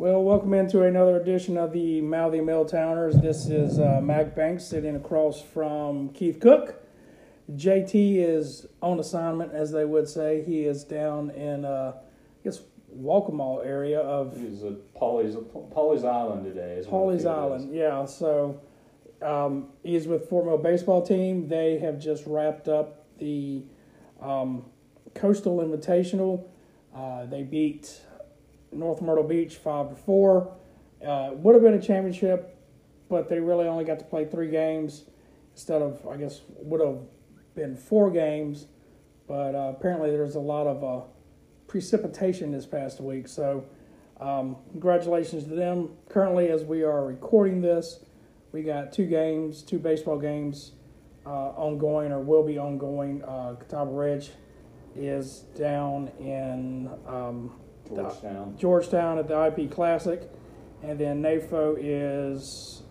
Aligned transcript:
Well, 0.00 0.22
welcome 0.22 0.54
into 0.54 0.84
another 0.84 1.20
edition 1.20 1.58
of 1.58 1.74
the 1.74 2.00
Mouthy 2.00 2.38
Milltowners. 2.38 3.20
This 3.20 3.50
is 3.50 3.78
uh, 3.78 4.00
Mac 4.02 4.34
Banks 4.34 4.64
sitting 4.64 4.96
across 4.96 5.42
from 5.42 6.08
Keith 6.14 6.40
Cook. 6.40 6.82
JT 7.54 8.16
is 8.16 8.64
on 8.80 8.98
assignment, 8.98 9.52
as 9.52 9.72
they 9.72 9.84
would 9.84 10.08
say. 10.08 10.42
He 10.42 10.64
is 10.64 10.84
down 10.84 11.28
in, 11.32 11.66
uh, 11.66 11.92
I 11.98 12.44
guess, 12.44 12.60
Waccamaw 12.96 13.62
area 13.66 14.00
of 14.00 14.34
He's 14.40 14.64
at 14.64 14.94
Pawleys 14.94 15.34
Pawleys 15.70 16.02
Island 16.02 16.44
today. 16.44 16.76
Is 16.78 16.86
Pawleys 16.86 17.16
it 17.16 17.20
is. 17.20 17.26
Island. 17.26 17.74
Yeah, 17.74 18.06
so 18.06 18.58
um, 19.20 19.68
he's 19.82 20.08
with 20.08 20.30
Fort 20.30 20.46
Mill 20.46 20.56
baseball 20.56 21.02
team. 21.02 21.46
They 21.46 21.78
have 21.78 22.00
just 22.00 22.24
wrapped 22.26 22.68
up 22.68 23.04
the 23.18 23.64
um, 24.18 24.64
Coastal 25.14 25.58
Invitational. 25.58 26.46
Uh, 26.96 27.26
they 27.26 27.42
beat 27.42 28.00
North 28.72 29.02
Myrtle 29.02 29.24
Beach 29.24 29.56
five 29.56 29.90
to 29.90 29.96
four. 29.96 30.56
Uh, 31.04 31.30
would 31.32 31.54
have 31.54 31.64
been 31.64 31.74
a 31.74 31.80
championship, 31.82 32.56
but 33.08 33.28
they 33.28 33.40
really 33.40 33.66
only 33.66 33.84
got 33.84 33.98
to 33.98 34.04
play 34.04 34.24
three 34.24 34.50
games 34.50 35.04
instead 35.52 35.82
of 35.82 36.06
I 36.06 36.16
guess 36.16 36.42
would 36.48 36.80
have 36.80 37.00
been 37.54 37.76
four 37.76 38.10
games. 38.10 38.66
But 39.26 39.54
uh, 39.54 39.72
apparently 39.76 40.10
there's 40.10 40.34
a 40.34 40.40
lot 40.40 40.66
of 40.66 40.84
uh, 40.84 41.04
precipitation 41.66 42.52
this 42.52 42.66
past 42.66 43.00
week, 43.00 43.28
so. 43.28 43.64
Um, 44.20 44.56
congratulations 44.72 45.44
to 45.44 45.54
them. 45.54 45.96
Currently, 46.10 46.50
as 46.50 46.62
we 46.62 46.82
are 46.82 47.06
recording 47.06 47.62
this, 47.62 48.00
we 48.52 48.62
got 48.62 48.92
two 48.92 49.06
games, 49.06 49.62
two 49.62 49.78
baseball 49.78 50.18
games 50.18 50.72
uh, 51.24 51.50
ongoing 51.50 52.12
or 52.12 52.20
will 52.20 52.44
be 52.44 52.58
ongoing. 52.58 53.22
Uh, 53.24 53.54
Catawba 53.58 53.90
Ridge 53.90 54.30
is 54.96 55.44
down 55.56 56.10
in 56.18 56.90
um, 57.06 57.52
Georgetown 57.94 58.56
Georgetown 58.58 59.18
at 59.18 59.28
the 59.28 59.46
IP 59.46 59.70
Classic, 59.70 60.30
and 60.82 60.98
then 60.98 61.22
NAFO 61.22 61.76
is 61.80 62.82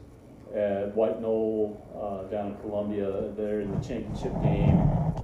at 0.55 0.95
White 0.95 1.21
Knoll 1.21 1.77
uh, 1.95 2.29
down 2.29 2.47
in 2.47 2.57
Columbia. 2.57 3.31
They're 3.37 3.61
in 3.61 3.71
the 3.71 3.85
championship 3.85 4.33
game 4.41 4.79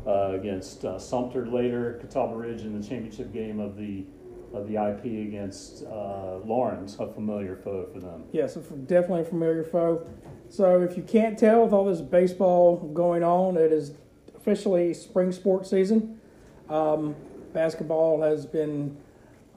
uh, 0.05 0.31
against 0.33 0.85
uh, 0.85 0.99
Sumter 0.99 1.47
later. 1.47 1.97
Catawba 2.01 2.35
Ridge 2.35 2.61
in 2.61 2.79
the 2.79 2.87
championship 2.87 3.33
game 3.33 3.59
of 3.59 3.75
the 3.77 4.05
of 4.53 4.69
the 4.69 4.75
IP 4.75 5.27
against 5.27 5.83
uh, 5.83 6.37
Lawrence, 6.45 6.95
a 6.99 7.07
familiar 7.07 7.57
foe 7.57 7.89
for 7.91 7.99
them. 7.99 8.23
yes, 8.31 8.55
a 8.55 8.59
f- 8.59 8.67
definitely 8.85 9.21
a 9.21 9.25
familiar 9.25 9.63
foe. 9.65 10.07
So 10.47 10.81
if 10.81 10.95
you 10.95 11.03
can't 11.03 11.37
tell 11.37 11.63
with 11.63 11.73
all 11.73 11.83
this 11.83 11.99
baseball 11.99 12.77
going 12.93 13.21
on, 13.21 13.57
it 13.57 13.73
is 13.73 13.91
officially 14.33 14.93
spring 14.93 15.33
sports 15.33 15.69
season. 15.71 16.21
Um, 16.69 17.15
basketball 17.51 18.21
has 18.21 18.45
been 18.45 18.95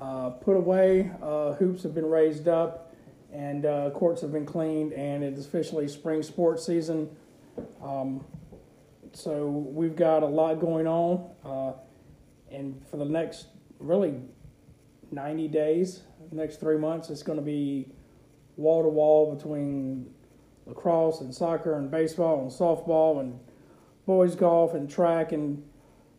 uh, 0.00 0.30
put 0.30 0.56
away, 0.56 1.10
uh, 1.22 1.54
hoops 1.54 1.82
have 1.82 1.94
been 1.94 2.08
raised 2.08 2.48
up, 2.48 2.94
and 3.32 3.66
uh, 3.66 3.91
courts 3.91 4.20
have 4.22 4.32
been 4.32 4.46
cleaned, 4.46 4.92
and 4.92 5.22
it 5.22 5.34
is 5.34 5.46
officially 5.46 5.88
spring 5.88 6.22
sports 6.22 6.64
season. 6.64 7.08
Um, 7.82 8.24
so 9.12 9.48
we've 9.48 9.96
got 9.96 10.22
a 10.22 10.27
lot 10.27 10.60
going 10.60 10.86
on, 10.86 11.30
uh, 11.44 11.72
and 12.55 12.80
for 12.90 12.96
the 12.96 13.05
next 13.05 13.46
really 13.78 14.14
90 15.10 15.48
days, 15.48 16.02
next 16.30 16.60
three 16.60 16.78
months, 16.78 17.10
it's 17.10 17.22
going 17.22 17.38
to 17.38 17.44
be 17.44 17.88
wall 18.56 18.83
to 18.83 18.88
wall 18.88 19.34
between 19.34 20.10
lacrosse 20.66 21.20
and 21.20 21.34
soccer 21.34 21.78
and 21.78 21.90
baseball 21.90 22.42
and 22.42 22.50
softball 22.50 23.20
and 23.20 23.38
boys 24.06 24.34
golf 24.34 24.74
and 24.74 24.90
track 24.90 25.33
and 25.33 25.62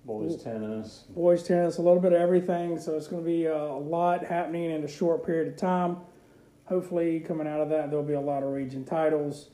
Boys 0.05 0.42
tennis. 0.42 1.05
boys 1.09 1.44
tennis, 1.44 1.78
a 1.78 1.81
little 1.81 2.00
bit 2.00 2.14
of 2.14 2.22
everything. 2.22 2.80
So 2.80 2.95
it's 2.95 3.08
going 3.08 3.22
to 3.22 3.28
be 3.28 3.45
a, 3.45 3.55
a 3.55 3.78
lot 3.78 4.25
happening 4.25 4.72
in 4.72 4.83
a 4.83 4.88
short 4.88 5.25
period 5.25 5.50
of 5.50 5.58
time. 5.58 5.97
Hopefully, 6.66 7.19
coming 7.19 7.47
out 7.47 7.60
of 7.61 7.70
that, 7.70 7.89
there'll 7.89 8.05
be 8.05 8.14
a 8.14 8.21
lot 8.21 8.43
of 8.43 8.49
region 8.49 8.86
titles, 8.86 9.49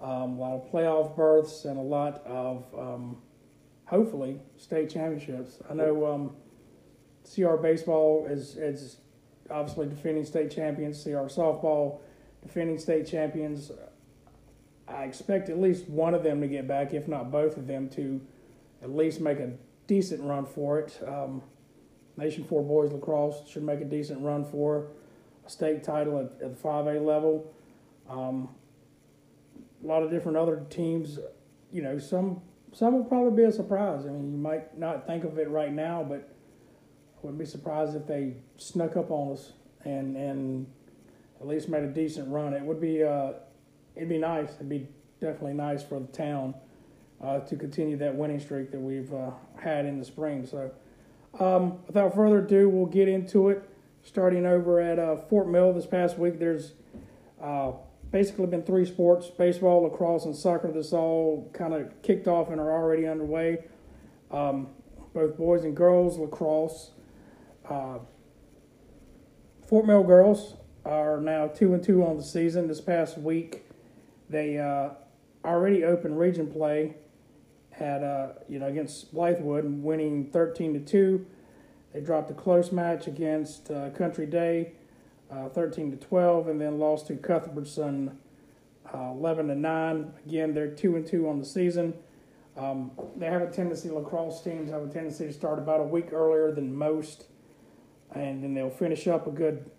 um, 0.00 0.38
a 0.38 0.40
lot 0.40 0.54
of 0.54 0.70
playoff 0.70 1.16
berths, 1.16 1.64
and 1.64 1.78
a 1.78 1.82
lot 1.82 2.24
of 2.26 2.64
um, 2.76 3.16
hopefully 3.86 4.40
state 4.56 4.90
championships. 4.90 5.58
I 5.70 5.74
know 5.74 6.06
um, 6.06 6.36
CR 7.34 7.56
baseball 7.56 8.26
is 8.28 8.56
is 8.56 8.98
obviously 9.50 9.86
defending 9.86 10.24
state 10.24 10.50
champions. 10.50 11.02
CR 11.02 11.28
softball 11.28 12.00
defending 12.42 12.78
state 12.78 13.06
champions. 13.06 13.72
I 14.86 15.04
expect 15.04 15.48
at 15.48 15.60
least 15.60 15.88
one 15.88 16.14
of 16.14 16.22
them 16.22 16.40
to 16.40 16.48
get 16.48 16.66
back, 16.66 16.94
if 16.94 17.08
not 17.08 17.30
both 17.30 17.56
of 17.56 17.66
them, 17.66 17.88
to 17.90 18.20
at 18.82 18.94
least 18.94 19.20
make 19.20 19.38
a 19.38 19.52
decent 19.88 20.22
run 20.22 20.46
for 20.46 20.78
it. 20.78 20.96
Um, 21.04 21.42
Nation 22.16 22.44
Ford 22.44 22.68
Boys 22.68 22.92
Lacrosse 22.92 23.48
should 23.48 23.64
make 23.64 23.80
a 23.80 23.84
decent 23.84 24.20
run 24.20 24.44
for 24.44 24.88
a 25.44 25.50
state 25.50 25.82
title 25.82 26.18
at, 26.20 26.44
at 26.44 26.56
the 26.56 26.62
5A 26.62 27.04
level. 27.04 27.52
Um, 28.08 28.50
a 29.82 29.86
lot 29.86 30.02
of 30.02 30.10
different 30.10 30.36
other 30.36 30.64
teams, 30.70 31.18
you 31.72 31.82
know, 31.82 31.98
some 31.98 32.40
some 32.72 32.94
will 32.94 33.04
probably 33.04 33.34
be 33.34 33.48
a 33.48 33.52
surprise. 33.52 34.04
I 34.04 34.10
mean, 34.10 34.30
you 34.30 34.36
might 34.36 34.76
not 34.76 35.06
think 35.06 35.24
of 35.24 35.38
it 35.38 35.48
right 35.48 35.72
now, 35.72 36.04
but 36.06 36.28
I 37.16 37.18
wouldn't 37.22 37.38
be 37.38 37.46
surprised 37.46 37.96
if 37.96 38.06
they 38.06 38.34
snuck 38.58 38.96
up 38.96 39.10
on 39.10 39.32
us 39.32 39.52
and 39.84 40.16
and 40.16 40.66
at 41.40 41.46
least 41.46 41.68
made 41.68 41.84
a 41.84 41.88
decent 41.88 42.28
run. 42.28 42.52
It 42.52 42.62
would 42.62 42.80
be 42.80 43.02
uh, 43.02 43.32
it'd 43.96 44.08
be 44.08 44.18
nice. 44.18 44.50
It'd 44.56 44.68
be 44.68 44.88
definitely 45.20 45.54
nice 45.54 45.82
for 45.82 45.98
the 45.98 46.06
town 46.08 46.54
uh, 47.22 47.40
to 47.40 47.56
continue 47.56 47.96
that 47.96 48.14
winning 48.14 48.40
streak 48.40 48.70
that 48.70 48.80
we've 48.80 49.12
uh, 49.12 49.30
had 49.60 49.86
in 49.86 49.98
the 49.98 50.04
spring. 50.04 50.46
So, 50.46 50.70
um, 51.40 51.78
without 51.86 52.14
further 52.14 52.38
ado, 52.38 52.68
we'll 52.68 52.86
get 52.86 53.08
into 53.08 53.48
it. 53.48 53.68
Starting 54.04 54.46
over 54.46 54.80
at 54.80 54.98
uh, 54.98 55.16
Fort 55.16 55.48
Mill 55.48 55.72
this 55.72 55.86
past 55.86 56.18
week, 56.18 56.38
there's 56.38 56.72
uh, 57.42 57.72
basically 58.10 58.46
been 58.46 58.62
three 58.62 58.86
sports 58.86 59.26
baseball, 59.26 59.82
lacrosse, 59.82 60.24
and 60.24 60.34
soccer 60.34 60.70
that's 60.72 60.92
all 60.92 61.50
kind 61.52 61.74
of 61.74 62.02
kicked 62.02 62.28
off 62.28 62.48
and 62.50 62.60
are 62.60 62.72
already 62.72 63.06
underway. 63.06 63.64
Um, 64.30 64.68
both 65.12 65.36
boys 65.36 65.64
and 65.64 65.76
girls 65.76 66.18
lacrosse. 66.18 66.92
Uh, 67.68 67.98
Fort 69.66 69.84
Mill 69.84 70.04
girls 70.04 70.54
are 70.84 71.20
now 71.20 71.48
two 71.48 71.74
and 71.74 71.82
two 71.82 72.04
on 72.06 72.16
the 72.16 72.22
season. 72.22 72.68
This 72.68 72.80
past 72.80 73.18
week, 73.18 73.66
they 74.30 74.58
uh, 74.58 74.90
already 75.44 75.84
opened 75.84 76.18
region 76.18 76.46
play 76.50 76.94
at 77.80 78.02
uh, 78.02 78.28
you 78.48 78.58
know 78.58 78.66
against 78.66 79.14
Blythewood, 79.14 79.82
winning 79.82 80.26
thirteen 80.30 80.72
to 80.74 80.80
two. 80.80 81.26
They 81.92 82.00
dropped 82.00 82.30
a 82.30 82.34
close 82.34 82.70
match 82.70 83.06
against 83.06 83.70
uh, 83.70 83.90
Country 83.90 84.26
Day, 84.26 84.72
uh, 85.30 85.48
thirteen 85.48 85.90
to 85.90 85.96
twelve, 85.96 86.48
and 86.48 86.60
then 86.60 86.78
lost 86.78 87.06
to 87.08 87.16
Cuthbertson, 87.16 88.18
uh, 88.92 89.10
eleven 89.12 89.48
to 89.48 89.54
nine. 89.54 90.12
Again, 90.26 90.54
they're 90.54 90.70
two 90.70 90.96
and 90.96 91.06
two 91.06 91.28
on 91.28 91.38
the 91.38 91.46
season. 91.46 91.94
Um, 92.56 92.90
they 93.16 93.26
have 93.26 93.42
a 93.42 93.50
tendency, 93.50 93.88
lacrosse 93.88 94.42
teams 94.42 94.68
have 94.70 94.82
a 94.82 94.88
tendency 94.88 95.26
to 95.26 95.32
start 95.32 95.60
about 95.60 95.78
a 95.78 95.84
week 95.84 96.12
earlier 96.12 96.50
than 96.50 96.74
most, 96.74 97.26
and 98.12 98.42
then 98.42 98.52
they'll 98.52 98.68
finish 98.68 99.06
up 99.06 99.28
a 99.28 99.30
good, 99.30 99.70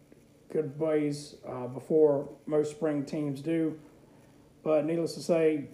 good 0.50 0.80
ways 0.80 1.36
uh, 1.46 1.68
before 1.68 2.30
most 2.46 2.72
spring 2.72 3.04
teams 3.04 3.42
do. 3.42 3.78
But 4.64 4.86
needless 4.86 5.14
to 5.16 5.22
say, 5.22 5.68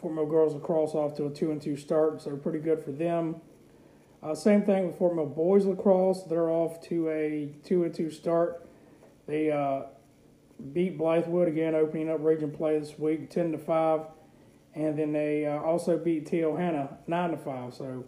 Fort 0.00 0.14
Mill 0.14 0.26
girls 0.26 0.54
lacrosse 0.54 0.94
off 0.94 1.14
to 1.16 1.26
a 1.26 1.30
two 1.30 1.50
and 1.50 1.60
two 1.60 1.76
start, 1.76 2.22
so 2.22 2.34
pretty 2.36 2.58
good 2.58 2.82
for 2.82 2.92
them. 2.92 3.36
Uh, 4.22 4.34
same 4.34 4.62
thing 4.62 4.86
with 4.86 4.96
Fort 4.96 5.14
Mill 5.14 5.26
boys 5.26 5.66
lacrosse; 5.66 6.22
they're 6.24 6.48
off 6.48 6.80
to 6.88 7.10
a 7.10 7.54
two 7.64 7.84
and 7.84 7.94
two 7.94 8.10
start. 8.10 8.66
They 9.26 9.50
uh, 9.50 9.82
beat 10.72 10.98
Blythewood 10.98 11.48
again, 11.48 11.74
opening 11.74 12.10
up 12.10 12.22
region 12.22 12.50
play 12.50 12.78
this 12.78 12.98
week, 12.98 13.30
ten 13.30 13.52
to 13.52 13.58
five, 13.58 14.02
and 14.74 14.98
then 14.98 15.12
they 15.12 15.46
uh, 15.46 15.60
also 15.60 15.98
beat 15.98 16.26
T. 16.26 16.38
Hanna 16.38 16.98
nine 17.06 17.30
to 17.32 17.36
five. 17.36 17.74
So 17.74 18.04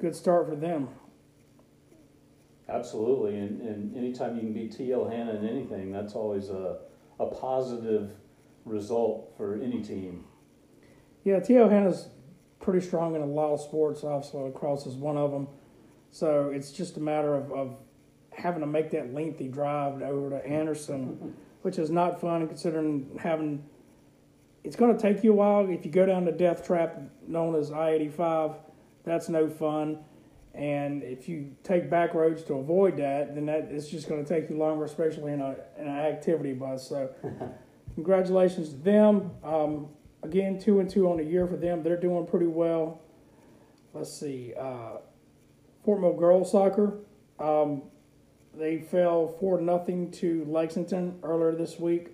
good 0.00 0.16
start 0.16 0.48
for 0.48 0.56
them. 0.56 0.88
Absolutely, 2.68 3.38
and, 3.38 3.60
and 3.62 3.96
anytime 3.96 4.34
you 4.34 4.42
can 4.42 4.52
beat 4.52 4.76
TL 4.76 5.10
Hanna 5.10 5.36
in 5.36 5.48
anything, 5.48 5.90
that's 5.90 6.12
always 6.12 6.50
a, 6.50 6.80
a 7.18 7.26
positive 7.26 8.10
result 8.66 9.32
for 9.38 9.54
any 9.54 9.82
team. 9.82 10.24
Yeah, 11.28 11.40
TL 11.40 11.68
Hanna's 11.68 12.08
pretty 12.58 12.80
strong 12.80 13.14
in 13.14 13.20
a 13.20 13.26
lot 13.26 13.52
of 13.52 13.60
sports. 13.60 14.02
Obviously, 14.02 14.44
lacrosse 14.44 14.86
is 14.86 14.94
one 14.94 15.18
of 15.18 15.30
them. 15.30 15.46
So 16.10 16.48
it's 16.54 16.72
just 16.72 16.96
a 16.96 17.00
matter 17.00 17.34
of, 17.34 17.52
of 17.52 17.76
having 18.32 18.60
to 18.60 18.66
make 18.66 18.90
that 18.92 19.12
lengthy 19.12 19.48
drive 19.48 20.00
over 20.00 20.30
to 20.30 20.46
Anderson, 20.46 21.36
which 21.62 21.78
is 21.78 21.90
not 21.90 22.18
fun 22.18 22.48
considering 22.48 23.18
having. 23.20 23.62
It's 24.64 24.74
going 24.74 24.96
to 24.96 24.98
take 24.98 25.22
you 25.22 25.32
a 25.32 25.36
while. 25.36 25.68
If 25.68 25.84
you 25.84 25.90
go 25.90 26.06
down 26.06 26.24
the 26.24 26.32
death 26.32 26.66
trap 26.66 26.98
known 27.26 27.54
as 27.56 27.72
I 27.72 27.90
85, 27.90 28.52
that's 29.04 29.28
no 29.28 29.50
fun. 29.50 29.98
And 30.54 31.02
if 31.02 31.28
you 31.28 31.54
take 31.62 31.90
back 31.90 32.14
roads 32.14 32.42
to 32.44 32.54
avoid 32.54 32.96
that, 32.96 33.34
then 33.34 33.44
that 33.46 33.68
it's 33.70 33.88
just 33.88 34.08
going 34.08 34.24
to 34.24 34.28
take 34.28 34.48
you 34.48 34.56
longer, 34.56 34.86
especially 34.86 35.34
in, 35.34 35.42
a, 35.42 35.56
in 35.78 35.88
an 35.88 35.98
activity 35.98 36.54
bus. 36.54 36.88
So, 36.88 37.10
congratulations 37.96 38.70
to 38.70 38.76
them. 38.76 39.32
Um, 39.44 39.88
again, 40.22 40.58
two 40.58 40.80
and 40.80 40.88
two 40.88 41.10
on 41.10 41.18
the 41.18 41.24
year 41.24 41.46
for 41.46 41.56
them. 41.56 41.82
They're 41.82 42.00
doing 42.00 42.26
pretty 42.26 42.46
well. 42.46 43.00
Let's 43.92 44.12
see. 44.12 44.54
Uh, 44.58 44.98
Fort 45.84 46.00
Mill 46.00 46.14
girls 46.14 46.52
soccer. 46.52 46.98
Um, 47.38 47.82
they 48.54 48.78
fell 48.78 49.28
four 49.28 49.60
nothing 49.60 50.10
to 50.12 50.44
Lexington 50.48 51.20
earlier 51.22 51.54
this 51.54 51.78
week. 51.78 52.08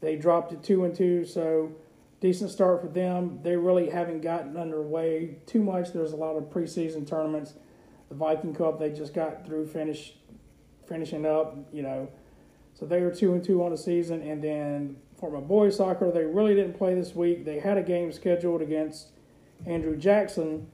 They 0.00 0.16
dropped 0.16 0.50
to 0.50 0.56
two 0.56 0.84
and 0.84 0.94
two, 0.94 1.24
so 1.24 1.72
decent 2.20 2.50
start 2.50 2.80
for 2.80 2.88
them. 2.88 3.40
They 3.42 3.56
really 3.56 3.90
haven't 3.90 4.22
gotten 4.22 4.56
underway 4.56 5.36
too 5.46 5.62
much. 5.62 5.92
There's 5.92 6.12
a 6.12 6.16
lot 6.16 6.36
of 6.36 6.44
preseason 6.44 7.06
tournaments. 7.06 7.54
The 8.08 8.14
Viking 8.14 8.54
Cup 8.54 8.78
they 8.78 8.90
just 8.90 9.12
got 9.12 9.44
through 9.44 9.66
finish 9.66 10.14
finishing 10.86 11.26
up, 11.26 11.56
you 11.72 11.82
know. 11.82 12.08
So 12.74 12.86
they 12.86 13.02
were 13.02 13.10
two 13.10 13.34
and 13.34 13.44
two 13.44 13.62
on 13.62 13.70
the 13.70 13.76
season, 13.76 14.22
and 14.22 14.42
then 14.42 14.96
Fort 15.18 15.32
Mill 15.32 15.42
boys 15.42 15.76
soccer, 15.76 16.12
they 16.12 16.24
really 16.24 16.54
didn't 16.54 16.74
play 16.74 16.94
this 16.94 17.14
week. 17.14 17.44
They 17.44 17.58
had 17.58 17.76
a 17.76 17.82
game 17.82 18.12
scheduled 18.12 18.62
against 18.62 19.08
Andrew 19.66 19.96
Jackson, 19.96 20.68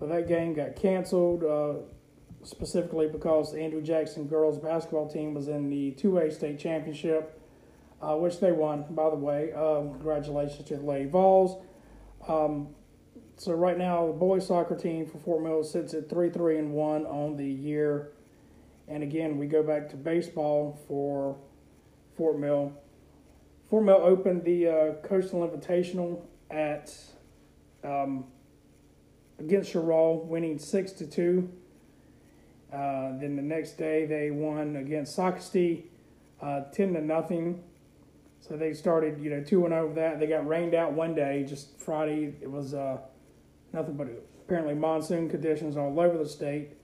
but 0.00 0.08
that 0.08 0.26
game 0.26 0.52
got 0.52 0.74
canceled 0.74 1.44
uh, 1.44 1.74
specifically 2.42 3.06
because 3.06 3.52
the 3.52 3.60
Andrew 3.60 3.80
Jackson 3.80 4.26
girls 4.26 4.58
basketball 4.58 5.08
team 5.08 5.32
was 5.32 5.46
in 5.46 5.70
the 5.70 5.92
2A 5.92 6.32
state 6.32 6.58
championship, 6.58 7.40
uh, 8.02 8.16
which 8.16 8.40
they 8.40 8.50
won, 8.50 8.84
by 8.90 9.08
the 9.10 9.16
way. 9.16 9.52
Um, 9.52 9.92
congratulations 9.92 10.66
to 10.66 10.76
the 10.76 10.82
Lady 10.82 11.08
Vols. 11.08 11.62
Um, 12.26 12.68
so 13.36 13.52
right 13.52 13.78
now, 13.78 14.08
the 14.08 14.12
boys 14.12 14.46
soccer 14.46 14.76
team 14.76 15.06
for 15.06 15.18
Fort 15.18 15.42
Mill 15.42 15.62
sits 15.62 15.94
at 15.94 16.08
three, 16.08 16.30
three, 16.30 16.58
and 16.58 16.72
one 16.72 17.06
on 17.06 17.36
the 17.36 17.46
year. 17.46 18.10
And 18.88 19.04
again, 19.04 19.38
we 19.38 19.46
go 19.46 19.62
back 19.62 19.88
to 19.90 19.96
baseball 19.96 20.80
for 20.88 21.36
Fort 22.16 22.38
Mill. 22.38 22.72
Fort 23.74 23.86
Mill 23.86 24.02
opened 24.04 24.44
the 24.44 24.68
uh, 24.68 24.92
Coastal 25.02 25.40
Invitational 25.48 26.20
at 26.48 26.94
um, 27.82 28.24
against 29.40 29.72
Cheraw, 29.72 30.24
winning 30.24 30.60
six 30.60 30.92
to 30.92 31.08
two. 31.08 31.50
Uh, 32.72 33.18
then 33.18 33.34
the 33.34 33.42
next 33.42 33.72
day 33.72 34.06
they 34.06 34.30
won 34.30 34.76
against 34.76 35.18
Socastee, 35.18 35.86
uh, 36.40 36.60
ten 36.72 36.94
to 36.94 37.00
nothing. 37.00 37.64
So 38.38 38.56
they 38.56 38.74
started, 38.74 39.20
you 39.20 39.28
know, 39.28 39.42
two 39.42 39.64
and 39.64 39.74
over 39.74 39.92
that. 39.94 40.20
They 40.20 40.28
got 40.28 40.46
rained 40.46 40.76
out 40.76 40.92
one 40.92 41.16
day, 41.16 41.44
just 41.44 41.76
Friday. 41.80 42.32
It 42.40 42.48
was 42.48 42.74
uh, 42.74 42.98
nothing 43.72 43.96
but 43.96 44.06
apparently 44.44 44.74
monsoon 44.74 45.28
conditions 45.28 45.76
all 45.76 45.98
over 45.98 46.16
the 46.16 46.28
state. 46.28 46.76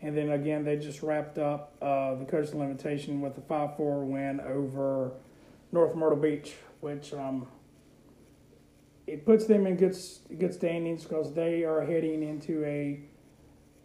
And 0.00 0.16
then 0.16 0.30
again, 0.30 0.64
they 0.64 0.78
just 0.78 1.02
wrapped 1.02 1.36
up 1.36 1.74
uh, 1.82 2.14
the 2.14 2.24
Coastal 2.24 2.62
Invitation 2.62 3.20
with 3.20 3.36
a 3.36 3.42
5 3.42 3.76
4 3.76 4.04
win 4.06 4.40
over 4.40 5.12
North 5.74 5.96
Myrtle 5.96 6.16
Beach, 6.16 6.54
which 6.80 7.12
um, 7.12 7.48
it 9.08 9.26
puts 9.26 9.46
them 9.46 9.66
in 9.66 9.76
good, 9.76 9.96
good 10.38 10.54
standings 10.54 11.02
because 11.02 11.34
they 11.34 11.64
are 11.64 11.84
heading 11.84 12.22
into 12.22 12.64
a 12.64 13.00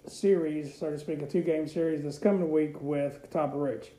series, 0.08 0.78
so 0.78 0.92
to 0.92 1.00
speak, 1.00 1.24
a 1.24 1.26
two 1.26 1.42
game 1.42 1.68
series 1.68 2.04
this 2.04 2.20
coming 2.20 2.52
week 2.52 2.80
with 2.80 3.24
Catawba 3.24 3.58
Ridge. 3.58 3.92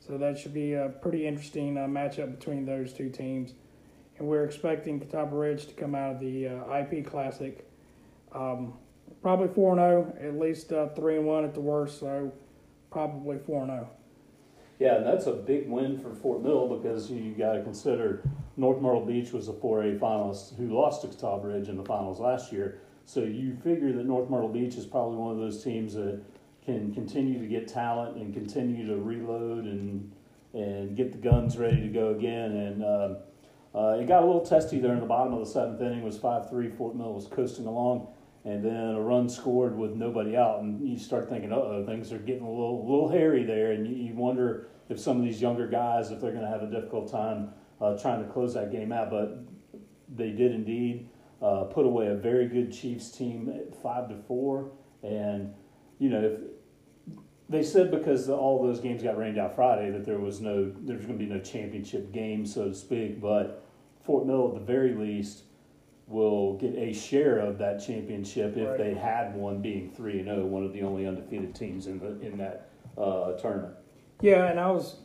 So 0.00 0.16
that 0.16 0.38
should 0.38 0.54
be 0.54 0.72
a 0.72 0.88
pretty 0.88 1.26
interesting 1.26 1.76
uh, 1.76 1.82
matchup 1.82 2.38
between 2.38 2.64
those 2.64 2.94
two 2.94 3.10
teams. 3.10 3.52
And 4.18 4.26
we're 4.26 4.44
expecting 4.44 4.98
Catawba 4.98 5.36
Ridge 5.36 5.66
to 5.66 5.74
come 5.74 5.94
out 5.94 6.12
of 6.12 6.20
the 6.20 6.48
uh, 6.48 6.78
IP 6.78 7.06
Classic. 7.06 7.68
Um, 8.32 8.72
probably 9.20 9.48
4 9.48 9.74
0, 9.74 10.16
at 10.22 10.38
least 10.38 10.72
uh, 10.72 10.88
3 10.88 11.16
and 11.18 11.26
1 11.26 11.44
at 11.44 11.52
the 11.52 11.60
worst, 11.60 12.00
so 12.00 12.32
probably 12.90 13.36
4 13.38 13.66
0. 13.66 13.90
Yeah, 14.78 14.96
and 14.96 15.06
that's 15.06 15.26
a 15.26 15.32
big 15.32 15.68
win 15.68 15.98
for 15.98 16.14
Fort 16.14 16.42
Mill 16.42 16.78
because 16.78 17.10
you 17.10 17.32
got 17.32 17.54
to 17.54 17.62
consider 17.62 18.22
North 18.56 18.80
Myrtle 18.80 19.04
Beach 19.04 19.32
was 19.32 19.48
a 19.48 19.52
4A 19.52 19.98
finalist 19.98 20.56
who 20.56 20.68
lost 20.68 21.02
to 21.02 21.40
Ridge 21.42 21.68
in 21.68 21.76
the 21.76 21.84
finals 21.84 22.20
last 22.20 22.52
year. 22.52 22.80
So 23.06 23.20
you 23.20 23.56
figure 23.62 23.92
that 23.92 24.04
North 24.04 24.28
Myrtle 24.28 24.48
Beach 24.48 24.74
is 24.74 24.84
probably 24.84 25.16
one 25.16 25.32
of 25.32 25.38
those 25.38 25.62
teams 25.62 25.94
that 25.94 26.20
can 26.64 26.92
continue 26.92 27.38
to 27.38 27.46
get 27.46 27.68
talent 27.68 28.16
and 28.16 28.34
continue 28.34 28.86
to 28.86 28.96
reload 28.96 29.64
and 29.64 30.12
and 30.52 30.96
get 30.96 31.12
the 31.12 31.18
guns 31.18 31.58
ready 31.58 31.80
to 31.82 31.88
go 31.88 32.10
again. 32.10 32.50
And 32.52 32.82
uh, 32.82 33.14
uh, 33.74 33.98
it 34.00 34.08
got 34.08 34.22
a 34.22 34.26
little 34.26 34.44
testy 34.44 34.80
there 34.80 34.94
in 34.94 35.00
the 35.00 35.06
bottom 35.06 35.34
of 35.34 35.40
the 35.40 35.46
seventh 35.46 35.80
inning. 35.80 36.00
It 36.00 36.04
was 36.04 36.18
five 36.18 36.48
three. 36.50 36.68
Fort 36.68 36.96
Mill 36.96 37.12
was 37.12 37.26
coasting 37.26 37.66
along, 37.66 38.08
and 38.46 38.64
then 38.64 38.94
a 38.94 39.00
run 39.00 39.28
scored 39.28 39.76
with 39.76 39.96
nobody 39.96 40.36
out, 40.36 40.60
and 40.60 40.88
you 40.88 40.96
start 40.96 41.28
thinking, 41.28 41.52
oh, 41.52 41.84
things 41.84 42.12
are 42.12 42.18
getting 42.18 42.44
a 42.44 42.48
little 42.48 42.88
little 42.88 43.08
hairy 43.08 43.42
there, 43.42 43.72
and 43.72 43.84
you, 43.86 43.96
you 43.96 44.14
wonder 44.14 44.68
if 44.88 45.00
some 45.00 45.18
of 45.18 45.24
these 45.24 45.42
younger 45.42 45.66
guys, 45.66 46.12
if 46.12 46.20
they're 46.20 46.30
going 46.30 46.44
to 46.44 46.48
have 46.48 46.62
a 46.62 46.70
difficult 46.70 47.10
time 47.10 47.50
uh, 47.80 47.98
trying 47.98 48.24
to 48.24 48.32
close 48.32 48.54
that 48.54 48.70
game 48.70 48.92
out. 48.92 49.10
But 49.10 49.40
they 50.14 50.30
did 50.30 50.52
indeed 50.52 51.08
uh, 51.42 51.64
put 51.64 51.86
away 51.86 52.06
a 52.06 52.14
very 52.14 52.46
good 52.46 52.72
Chiefs 52.72 53.10
team 53.10 53.52
five 53.82 54.08
to 54.10 54.16
four, 54.28 54.70
and 55.02 55.52
you 55.98 56.08
know 56.08 56.20
if 56.20 56.40
they 57.48 57.64
said 57.64 57.90
because 57.90 58.28
all 58.28 58.62
those 58.62 58.78
games 58.78 59.02
got 59.02 59.18
rained 59.18 59.38
out 59.38 59.56
Friday 59.56 59.90
that 59.90 60.04
there 60.04 60.20
was 60.20 60.40
no 60.40 60.72
there's 60.82 61.04
going 61.04 61.18
to 61.18 61.24
be 61.24 61.30
no 61.30 61.40
championship 61.40 62.12
game 62.12 62.46
so 62.46 62.68
to 62.68 62.74
speak, 62.74 63.20
but 63.20 63.66
Fort 64.04 64.24
Mill 64.24 64.48
at 64.48 64.54
the 64.54 64.64
very 64.64 64.94
least 64.94 65.42
will 66.06 66.54
get 66.58 66.74
a 66.76 66.92
share 66.92 67.38
of 67.38 67.58
that 67.58 67.78
championship 67.84 68.56
if 68.56 68.68
Right. 68.68 68.78
they 68.78 68.94
had 68.94 69.34
one 69.34 69.60
being 69.60 69.90
three 69.90 70.18
and 70.20 70.28
0, 70.28 70.46
one 70.46 70.64
of 70.64 70.72
the 70.72 70.82
only 70.82 71.06
undefeated 71.06 71.54
teams 71.54 71.86
in 71.88 71.98
the 71.98 72.18
in 72.20 72.36
that 72.38 72.68
uh, 72.96 73.32
tournament. 73.32 73.74
Yeah, 74.20 74.46
and 74.46 74.58
I 74.60 74.70
was, 74.70 74.96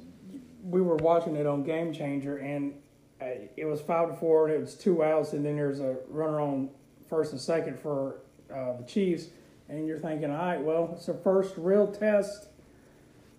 we 0.64 0.82
were 0.82 0.96
watching 0.98 1.36
it 1.36 1.46
on 1.46 1.64
Game 1.64 1.92
Changer, 1.92 2.38
and 2.38 2.74
uh, 3.22 3.26
it 3.58 3.66
was 3.66 3.82
five 3.82 4.10
to 4.10 4.16
four, 4.16 4.48
and 4.48 4.56
it 4.56 4.62
was 4.62 4.76
two 4.76 5.04
outs, 5.04 5.34
and 5.34 5.44
then 5.44 5.56
there's 5.56 5.80
a 5.80 5.98
runner 6.08 6.40
on 6.40 6.70
first 7.10 7.32
and 7.32 7.42
second 7.42 7.80
for 7.80 8.22
uh, 8.54 8.78
the 8.78 8.84
Chiefs, 8.86 9.28
and 9.70 9.88
you're 9.88 9.98
thinking, 10.00 10.30
all 10.32 10.38
right, 10.38 10.62
well, 10.62 10.92
it's 10.96 11.08
the 11.08 11.14
first 11.14 11.56
real 11.58 11.88
test 11.88 12.48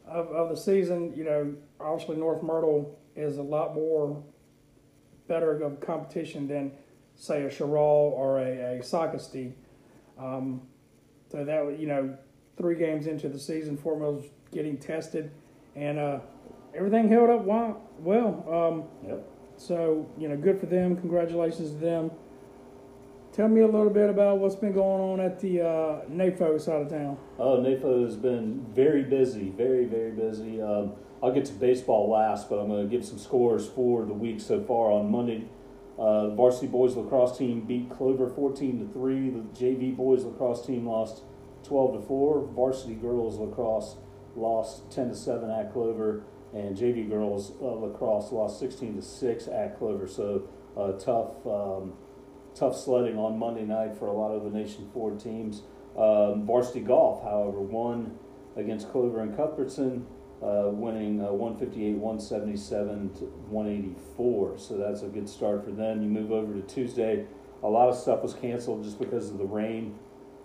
of, 0.07 0.27
of 0.29 0.51
the 0.51 0.57
season. 0.57 1.15
You 1.17 1.25
know, 1.25 1.55
obviously 1.81 2.17
North 2.17 2.43
Myrtle 2.43 2.99
is 3.17 3.39
a 3.39 3.43
lot 3.43 3.75
more 3.75 4.23
better 5.29 5.63
of 5.63 5.81
competition 5.81 6.49
than, 6.49 6.73
say, 7.23 7.45
a 7.45 7.49
Cheraw 7.49 8.11
or 8.11 8.41
a, 8.41 8.79
a 8.79 8.79
Socastee. 8.81 9.53
Um, 10.19 10.61
so 11.31 11.45
that 11.45 11.65
was, 11.65 11.79
you 11.79 11.87
know, 11.87 12.17
three 12.57 12.75
games 12.75 13.07
into 13.07 13.29
the 13.29 13.39
season, 13.39 13.77
Fort 13.77 14.01
Mill's 14.01 14.27
getting 14.53 14.77
tested, 14.77 15.31
and 15.77 15.99
uh, 16.01 16.19
everything 16.75 17.09
held 17.09 17.31
up 17.31 17.45
well. 17.45 17.81
well. 18.01 18.45
Um, 18.53 19.09
Yep. 19.09 19.25
so, 19.57 20.11
you 20.19 20.29
know, 20.29 20.37
good 20.37 20.59
for 20.59 20.67
them. 20.67 20.97
Congratulations 20.97 21.71
to 21.71 21.77
them. 21.77 22.11
Tell 23.33 23.49
me 23.49 23.61
a 23.61 23.67
little 23.67 23.89
bit 23.89 24.11
about 24.11 24.39
what's 24.41 24.57
been 24.57 24.73
going 24.73 25.01
on 25.01 25.21
at 25.25 25.39
the 25.41 25.61
uh, 25.63 26.01
NAFO 26.11 26.61
side 26.61 26.83
of 26.83 26.89
town. 26.91 27.17
Oh, 27.39 27.59
NAFO 27.59 28.05
has 28.05 28.17
been 28.17 28.67
very 28.75 29.05
busy, 29.05 29.51
very, 29.51 29.85
very 29.87 30.11
busy. 30.11 30.61
Um, 30.61 30.93
I'll 31.23 31.33
get 31.33 31.45
to 31.47 31.53
baseball 31.53 32.11
last, 32.11 32.51
but 32.51 32.57
I'm 32.59 32.67
going 32.69 32.83
to 32.83 32.91
give 32.95 33.07
some 33.07 33.19
scores 33.19 33.67
for 33.69 34.05
the 34.05 34.13
week 34.13 34.41
so 34.41 34.61
far. 34.63 34.91
On 34.91 35.11
Monday, 35.11 35.45
uh, 35.99 36.29
the 36.29 36.35
varsity 36.35 36.67
boys 36.67 36.97
lacrosse 36.97 37.37
team 37.37 37.63
beat 37.63 37.91
Clover 37.91 38.29
14 38.29 38.87
to 38.87 38.93
3. 38.93 39.31
The 39.31 39.39
JV 39.59 39.97
boys 39.97 40.25
lacrosse 40.25 40.67
team 40.67 40.87
lost 40.87 41.23
12 41.65 42.01
to 42.01 42.07
4. 42.07 42.47
Varsity 42.55 42.95
girls 42.95 43.39
lacrosse 43.39 43.97
lost 44.35 44.91
10 44.91 45.11
to 45.11 45.15
7 45.15 45.51
at 45.51 45.73
Clover. 45.73 46.25
And 46.55 46.77
JV 46.77 47.09
girls 47.09 47.53
uh, 47.61 47.67
lacrosse 47.67 48.33
lost 48.33 48.59
16 48.59 48.97
to 48.97 49.03
6 49.03 49.49
at 49.49 49.79
Clover. 49.79 50.07
So, 50.07 50.49
uh, 50.77 50.93
tough. 50.93 51.47
Um, 51.47 51.95
tough 52.55 52.77
sledding 52.77 53.17
on 53.17 53.39
Monday 53.39 53.65
night 53.65 53.97
for 53.97 54.07
a 54.07 54.13
lot 54.13 54.31
of 54.31 54.45
the 54.45 54.51
Nation 54.51 54.89
Ford 54.93 55.19
teams. 55.19 55.63
Um, 55.97 56.47
varsity 56.47 56.81
golf, 56.81 57.23
however, 57.23 57.61
won 57.61 58.19
against 58.57 58.91
Clover 58.91 59.21
and 59.21 59.37
Cuthbertson, 59.37 60.07
uh, 60.43 60.69
winning 60.69 61.21
uh, 61.21 61.33
158, 61.33 61.97
177 61.97 63.15
to 63.15 63.25
184. 63.49 64.59
So 64.59 64.77
that's 64.77 65.03
a 65.03 65.07
good 65.07 65.29
start 65.29 65.65
for 65.65 65.71
them. 65.71 66.03
You 66.03 66.09
move 66.09 66.33
over 66.33 66.53
to 66.53 66.63
Tuesday. 66.63 67.27
A 67.63 67.69
lot 67.69 67.89
of 67.89 67.97
stuff 67.97 68.23
was 68.23 68.35
canceled 68.35 68.83
just 68.83 68.99
because 68.99 69.31
of 69.31 69.39
the 69.39 69.45
rain. 69.45 69.99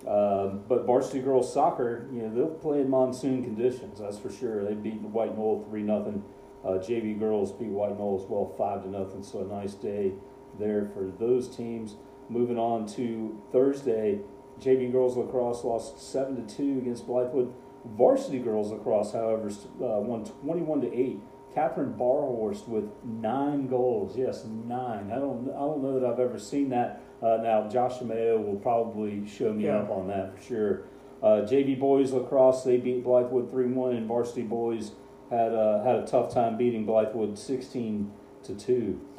Um, 0.07 0.63
but 0.67 0.85
varsity 0.85 1.19
girls 1.19 1.51
soccer, 1.51 2.07
you 2.13 2.21
know, 2.21 2.33
they'll 2.33 2.47
play 2.47 2.81
in 2.81 2.89
monsoon 2.89 3.43
conditions. 3.43 3.99
That's 3.99 4.19
for 4.19 4.31
sure. 4.31 4.63
They 4.63 4.75
beat 4.75 5.01
White 5.01 5.35
Knoll 5.35 5.65
three 5.67 5.81
nothing. 5.81 6.23
Uh, 6.63 6.77
JV 6.77 7.17
girls 7.17 7.51
beat 7.51 7.69
White 7.69 7.97
Knoll 7.97 8.21
as 8.21 8.29
well 8.29 8.53
five 8.57 8.83
to 8.83 8.89
nothing. 8.89 9.23
So 9.23 9.41
a 9.41 9.45
nice 9.45 9.73
day 9.73 10.13
there 10.59 10.89
for 10.93 11.11
those 11.19 11.53
teams. 11.53 11.95
Moving 12.29 12.57
on 12.57 12.85
to 12.89 13.41
Thursday, 13.51 14.19
JV 14.59 14.91
girls 14.91 15.17
lacrosse 15.17 15.63
lost 15.63 15.99
seven 15.99 16.45
to 16.45 16.55
two 16.55 16.77
against 16.77 17.07
Blythewood. 17.07 17.53
Varsity 17.95 18.39
girls 18.39 18.71
lacrosse, 18.71 19.13
however, 19.13 19.49
uh, 19.49 19.99
won 20.01 20.25
twenty-one 20.25 20.81
to 20.81 20.93
eight. 20.93 21.19
Catherine 21.55 21.93
Barhorst 21.93 22.67
with 22.67 22.85
nine 23.03 23.67
goals. 23.67 24.15
Yes, 24.17 24.45
nine. 24.45 25.11
I 25.11 25.15
don't. 25.15 25.49
I 25.49 25.59
don't 25.59 25.81
know 25.81 25.99
that 25.99 26.07
I've 26.07 26.19
ever 26.19 26.37
seen 26.37 26.69
that. 26.69 27.01
Uh, 27.21 27.37
now, 27.41 27.67
Josh 27.67 28.01
Mayo 28.01 28.39
will 28.39 28.57
probably 28.59 29.25
show 29.27 29.53
me 29.53 29.65
Yeah. 29.65 29.77
up 29.79 29.89
on 29.89 30.07
that 30.07 30.35
for 30.37 30.41
sure. 30.43 30.81
Uh, 31.23 31.41
JV 31.47 31.79
boys 31.79 32.11
lacrosse 32.13 32.63
they 32.63 32.77
beat 32.77 33.03
Blythewood 33.03 33.49
three 33.49 33.65
one, 33.65 33.95
and 33.95 34.07
varsity 34.07 34.43
boys 34.43 34.91
had 35.31 35.53
uh, 35.53 35.83
had 35.83 35.95
a 35.95 36.05
tough 36.05 36.31
time 36.31 36.57
beating 36.57 36.85
Blythewood 36.85 37.37
sixteen 37.37 38.11
to 38.43 38.53
two. 38.55 38.99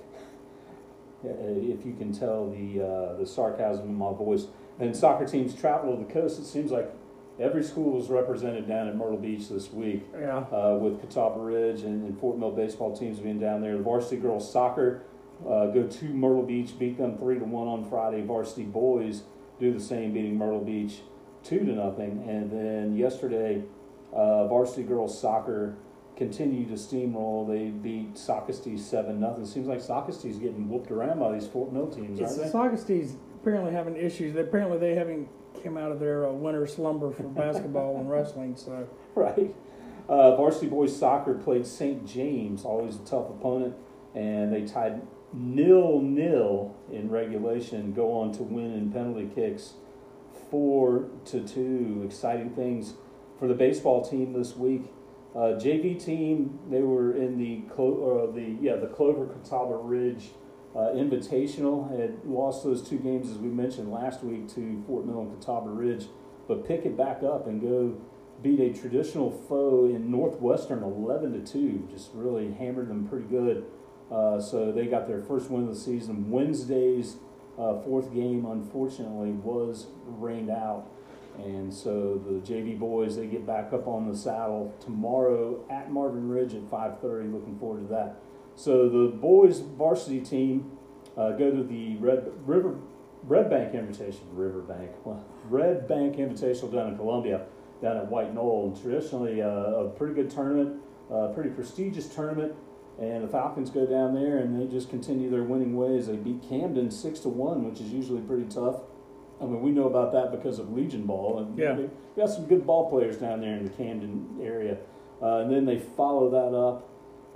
Uh, 1.24 1.30
if 1.34 1.84
you 1.84 1.94
can 1.98 2.12
tell 2.12 2.48
the 2.48 2.80
uh, 2.80 3.16
the 3.18 3.26
sarcasm 3.26 3.88
in 3.88 3.94
my 3.96 4.12
voice. 4.12 4.46
And 4.78 4.96
soccer 4.96 5.26
teams 5.26 5.52
travel 5.52 5.96
to 5.96 6.04
the 6.04 6.12
coast. 6.12 6.38
It 6.38 6.44
seems 6.44 6.70
like 6.70 6.88
every 7.40 7.62
school 7.62 7.92
was 7.92 8.08
represented 8.08 8.66
down 8.66 8.88
at 8.88 8.96
Myrtle 8.96 9.16
Beach 9.18 9.48
this 9.48 9.72
week 9.72 10.04
Yeah. 10.18 10.38
uh, 10.52 10.76
with 10.80 11.00
Catawba 11.00 11.38
Ridge 11.40 11.82
and, 11.82 12.06
and 12.06 12.18
Fort 12.18 12.38
Mill 12.38 12.50
baseball 12.50 12.96
teams 12.96 13.18
being 13.20 13.38
down 13.38 13.60
there. 13.60 13.76
The 13.76 13.82
varsity 13.82 14.16
girls 14.16 14.50
soccer 14.50 15.02
uh, 15.48 15.66
go 15.66 15.86
to 15.86 16.04
Myrtle 16.06 16.42
Beach, 16.42 16.78
beat 16.78 16.98
them 16.98 17.16
three 17.16 17.38
to 17.38 17.44
one 17.44 17.68
on 17.68 17.84
Friday. 17.88 18.22
Varsity 18.22 18.64
boys 18.64 19.22
do 19.60 19.72
the 19.72 19.80
same, 19.80 20.12
beating 20.12 20.36
Myrtle 20.36 20.60
Beach 20.64 21.00
two 21.44 21.60
to 21.60 21.72
nothing. 21.72 22.24
And 22.28 22.50
then 22.50 22.96
yesterday, 22.96 23.62
uh, 24.12 24.48
varsity 24.48 24.82
girls 24.82 25.18
soccer 25.20 25.76
continued 26.16 26.68
to 26.68 26.74
steamroll. 26.74 27.46
They 27.46 27.68
beat 27.68 28.14
Socastee 28.14 28.76
seven 28.78 29.20
nothing. 29.20 29.46
Seems 29.46 29.68
like 29.68 29.78
Socastee's 29.78 30.38
getting 30.38 30.68
whooped 30.68 30.90
around 30.90 31.20
by 31.20 31.32
these 31.32 31.46
Fort 31.46 31.72
Mill 31.72 31.86
teams, 31.86 32.18
It's 32.18 32.36
aren't 32.36 32.52
the 32.52 32.58
they? 32.58 32.68
Socastee's 32.98 33.16
apparently 33.40 33.70
having 33.72 33.96
issues. 33.96 34.34
They, 34.34 34.40
apparently 34.40 34.78
they 34.78 34.96
haven't 34.96 35.28
came 35.62 35.76
out 35.76 35.92
of 35.92 36.00
their 36.00 36.26
uh, 36.26 36.32
winter 36.32 36.66
slumber 36.66 37.10
for 37.10 37.24
basketball 37.24 37.98
and 37.98 38.10
wrestling. 38.10 38.56
So 38.56 38.88
right. 39.14 39.54
Uh, 40.08 40.36
varsity 40.36 40.68
boys 40.68 40.96
soccer 40.96 41.34
played 41.34 41.66
St. 41.66 42.06
James, 42.06 42.64
always 42.64 42.96
a 42.96 43.00
tough 43.00 43.28
opponent, 43.28 43.74
and 44.14 44.52
they 44.52 44.62
tied 44.62 45.02
nil 45.34 46.00
nil 46.00 46.74
in 46.90 47.10
regulation. 47.10 47.92
Go 47.92 48.12
on 48.18 48.32
to 48.32 48.42
win 48.42 48.72
in 48.72 48.90
penalty 48.90 49.30
kicks, 49.34 49.74
four 50.50 51.10
to 51.26 51.46
two. 51.46 52.02
Exciting 52.06 52.50
things 52.50 52.94
for 53.38 53.48
the 53.48 53.54
baseball 53.54 54.02
team 54.02 54.32
this 54.32 54.56
week. 54.56 54.84
Uh, 55.34 55.58
JV 55.60 56.02
team, 56.02 56.58
they 56.70 56.80
were 56.80 57.14
in 57.14 57.38
the 57.38 57.60
Clo- 57.72 58.28
uh, 58.28 58.34
the 58.34 58.56
yeah 58.62 58.76
the 58.76 58.86
Clover 58.86 59.26
Catawba 59.26 59.76
Ridge 59.76 60.30
uh, 60.74 60.90
Invitational. 60.94 61.90
Had 61.98 62.24
lost 62.24 62.64
those 62.64 62.86
two 62.86 62.98
games 62.98 63.30
as 63.30 63.38
we 63.38 63.48
mentioned 63.48 63.90
last 63.90 64.22
week 64.22 64.48
to 64.54 64.82
Fort 64.86 65.06
Mill 65.06 65.20
and 65.20 65.38
Catawba 65.38 65.70
Ridge, 65.70 66.06
but 66.46 66.66
pick 66.66 66.84
it 66.84 66.96
back 66.96 67.22
up 67.22 67.46
and 67.46 67.60
go 67.60 68.00
beat 68.42 68.60
a 68.60 68.72
traditional 68.72 69.30
foe 69.30 69.86
in 69.86 70.10
Northwestern 70.10 70.82
11 70.82 71.44
to 71.44 71.52
2. 71.52 71.88
Just 71.90 72.10
really 72.14 72.52
hammered 72.52 72.88
them 72.88 73.06
pretty 73.08 73.26
good. 73.26 73.64
Uh, 74.10 74.40
so 74.40 74.72
they 74.72 74.86
got 74.86 75.06
their 75.06 75.20
first 75.22 75.50
win 75.50 75.64
of 75.64 75.74
the 75.74 75.80
season. 75.80 76.30
Wednesday's 76.30 77.16
uh, 77.58 77.80
fourth 77.82 78.14
game, 78.14 78.46
unfortunately, 78.46 79.32
was 79.32 79.86
rained 80.06 80.50
out. 80.50 80.86
And 81.38 81.72
so 81.72 82.20
the 82.24 82.40
JV 82.40 82.78
boys, 82.78 83.16
they 83.16 83.26
get 83.26 83.46
back 83.46 83.72
up 83.72 83.86
on 83.86 84.08
the 84.08 84.16
saddle 84.16 84.74
tomorrow 84.80 85.64
at 85.70 85.90
Marvin 85.90 86.28
Ridge 86.28 86.54
at 86.54 86.62
5.30. 86.62 87.32
Looking 87.32 87.58
forward 87.58 87.88
to 87.88 87.94
that. 87.94 88.16
So 88.58 88.88
the 88.88 89.16
boys 89.16 89.60
varsity 89.60 90.20
team 90.20 90.72
uh, 91.16 91.30
go 91.30 91.52
to 91.52 91.62
the 91.62 91.96
Red 91.98 92.28
River 92.44 92.76
Red 93.22 93.48
Bank 93.50 93.72
Invitation, 93.74 94.22
Riverbank, 94.32 94.90
well, 95.04 95.24
Red 95.48 95.86
Bank 95.86 96.16
Invitational 96.16 96.72
down 96.72 96.88
in 96.88 96.96
Columbia 96.96 97.46
down 97.80 97.96
at 97.96 98.08
White 98.10 98.34
Knoll. 98.34 98.76
Traditionally, 98.82 99.40
uh, 99.40 99.48
a 99.48 99.88
pretty 99.90 100.12
good 100.14 100.28
tournament, 100.28 100.80
uh, 101.12 101.28
pretty 101.28 101.50
prestigious 101.50 102.12
tournament, 102.12 102.52
and 103.00 103.22
the 103.22 103.28
Falcons 103.28 103.70
go 103.70 103.86
down 103.86 104.12
there 104.12 104.38
and 104.38 104.60
they 104.60 104.66
just 104.66 104.90
continue 104.90 105.30
their 105.30 105.44
winning 105.44 105.76
ways. 105.76 106.08
They 106.08 106.16
beat 106.16 106.42
Camden 106.48 106.90
six 106.90 107.20
to 107.20 107.28
one, 107.28 107.64
which 107.64 107.80
is 107.80 107.90
usually 107.92 108.22
pretty 108.22 108.46
tough. 108.46 108.80
I 109.40 109.44
mean, 109.44 109.62
we 109.62 109.70
know 109.70 109.84
about 109.86 110.10
that 110.14 110.32
because 110.36 110.58
of 110.58 110.72
Legion 110.72 111.06
Ball, 111.06 111.38
and 111.38 111.56
Yeah. 111.56 111.76
we 111.76 111.82
we 111.84 111.90
got 112.16 112.28
some 112.28 112.46
good 112.46 112.66
ball 112.66 112.90
players 112.90 113.18
down 113.18 113.40
there 113.40 113.56
in 113.56 113.62
the 113.62 113.70
Camden 113.70 114.40
area. 114.42 114.78
Uh, 115.22 115.38
and 115.38 115.50
then 115.52 115.64
they 115.64 115.78
follow 115.78 116.28
that 116.30 116.56
up 116.56 116.88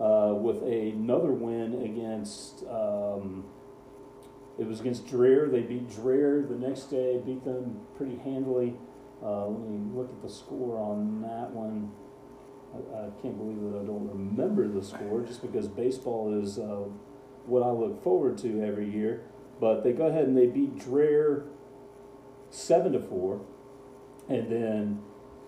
uh, 0.03 0.35
with 0.35 0.63
another 0.63 1.33
win 1.33 1.83
against. 1.85 2.65
Um, 2.69 3.45
it 4.59 4.67
was 4.67 4.81
against 4.81 5.07
Dreher. 5.07 5.51
They 5.51 5.63
beat 5.63 5.89
Dreher 5.89 6.47
the 6.47 6.57
next 6.57 6.91
day, 6.91 7.21
beat 7.25 7.45
them 7.45 7.81
pretty 7.97 8.17
handily. 8.17 8.75
Uh, 9.23 9.47
let 9.47 9.61
me 9.61 9.79
look 9.95 10.11
at 10.11 10.21
the 10.21 10.29
score 10.29 10.77
on 10.77 11.23
that 11.23 11.51
one. 11.51 11.93
I, 12.75 13.07
I 13.07 13.23
can't 13.23 13.39
believe 13.39 13.61
that 13.61 13.81
I 13.81 13.87
don't 13.87 14.09
remember 14.09 14.67
the 14.67 14.83
score 14.85 15.23
just 15.23 15.41
because 15.41 15.69
baseball 15.69 16.39
is 16.43 16.59
uh, 16.59 16.85
what 17.47 17.63
I 17.63 17.71
look 17.71 18.03
forward 18.03 18.37
to 18.39 18.63
every 18.63 18.91
year. 18.91 19.23
But 19.61 19.85
they 19.85 19.93
go 19.93 20.07
ahead 20.07 20.25
and 20.25 20.37
they 20.37 20.47
beat 20.47 20.77
Dreher 20.77 21.47
seven 22.51 22.93
to 22.93 23.01
four, 23.01 23.43
and 24.29 24.51
then 24.51 25.01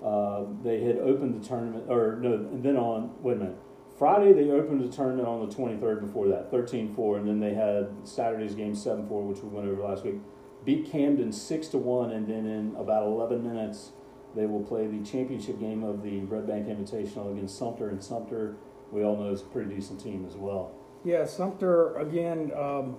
uh, 0.04 0.44
they 0.62 0.84
had 0.84 0.98
opened 0.98 1.42
the 1.42 1.46
tournament, 1.46 1.86
or 1.88 2.18
no, 2.20 2.34
and 2.34 2.62
then 2.62 2.76
on 2.76 3.10
wait 3.20 3.36
a 3.36 3.40
minute. 3.40 3.58
Friday 3.98 4.32
they 4.32 4.50
opened 4.50 4.80
the 4.80 4.94
tournament 4.94 5.28
on 5.28 5.48
the 5.48 5.54
23rd 5.54 6.00
before 6.00 6.28
that, 6.28 6.50
13-4, 6.50 7.18
and 7.18 7.28
then 7.28 7.40
they 7.40 7.54
had 7.54 7.88
Saturday's 8.02 8.54
game 8.54 8.74
7-4, 8.74 9.08
which 9.08 9.38
we 9.38 9.48
went 9.48 9.68
over 9.68 9.82
last 9.82 10.04
week. 10.04 10.16
Beat 10.64 10.90
Camden 10.90 11.30
6 11.30 11.68
to 11.68 11.78
1, 11.78 12.10
and 12.10 12.26
then 12.26 12.46
in 12.46 12.74
about 12.76 13.04
11 13.04 13.42
minutes 13.42 13.92
they 14.34 14.46
will 14.46 14.64
play 14.64 14.86
the 14.88 15.04
championship 15.04 15.60
game 15.60 15.84
of 15.84 16.02
the 16.02 16.20
Red 16.22 16.46
Bank 16.46 16.66
Invitational 16.66 17.32
against 17.32 17.56
Sumter, 17.56 17.88
and 17.88 18.02
Sumter 18.02 18.56
we 18.90 19.04
all 19.04 19.16
know 19.16 19.30
is 19.30 19.42
a 19.42 19.44
pretty 19.44 19.74
decent 19.74 20.00
team 20.00 20.24
as 20.26 20.34
well. 20.36 20.72
yeah, 21.04 21.24
Sumter 21.24 21.96
again. 21.96 22.52
Um, 22.56 22.96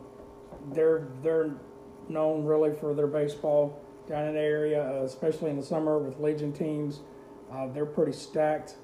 they're 0.72 1.08
they're 1.22 1.54
known 2.10 2.46
really 2.46 2.74
for 2.74 2.94
their 2.94 3.08
baseball 3.08 3.82
down 4.08 4.28
in 4.28 4.34
the 4.36 4.40
area, 4.40 4.82
uh, 4.82 5.04
especially 5.04 5.50
in 5.50 5.58
the 5.58 5.64
summer 5.64 5.98
with 6.00 6.20
Legion 6.20 6.54
teams. 6.54 7.02
Uh, 7.52 7.68
they're 7.68 7.86
pretty 7.86 8.12
stacked. 8.14 8.75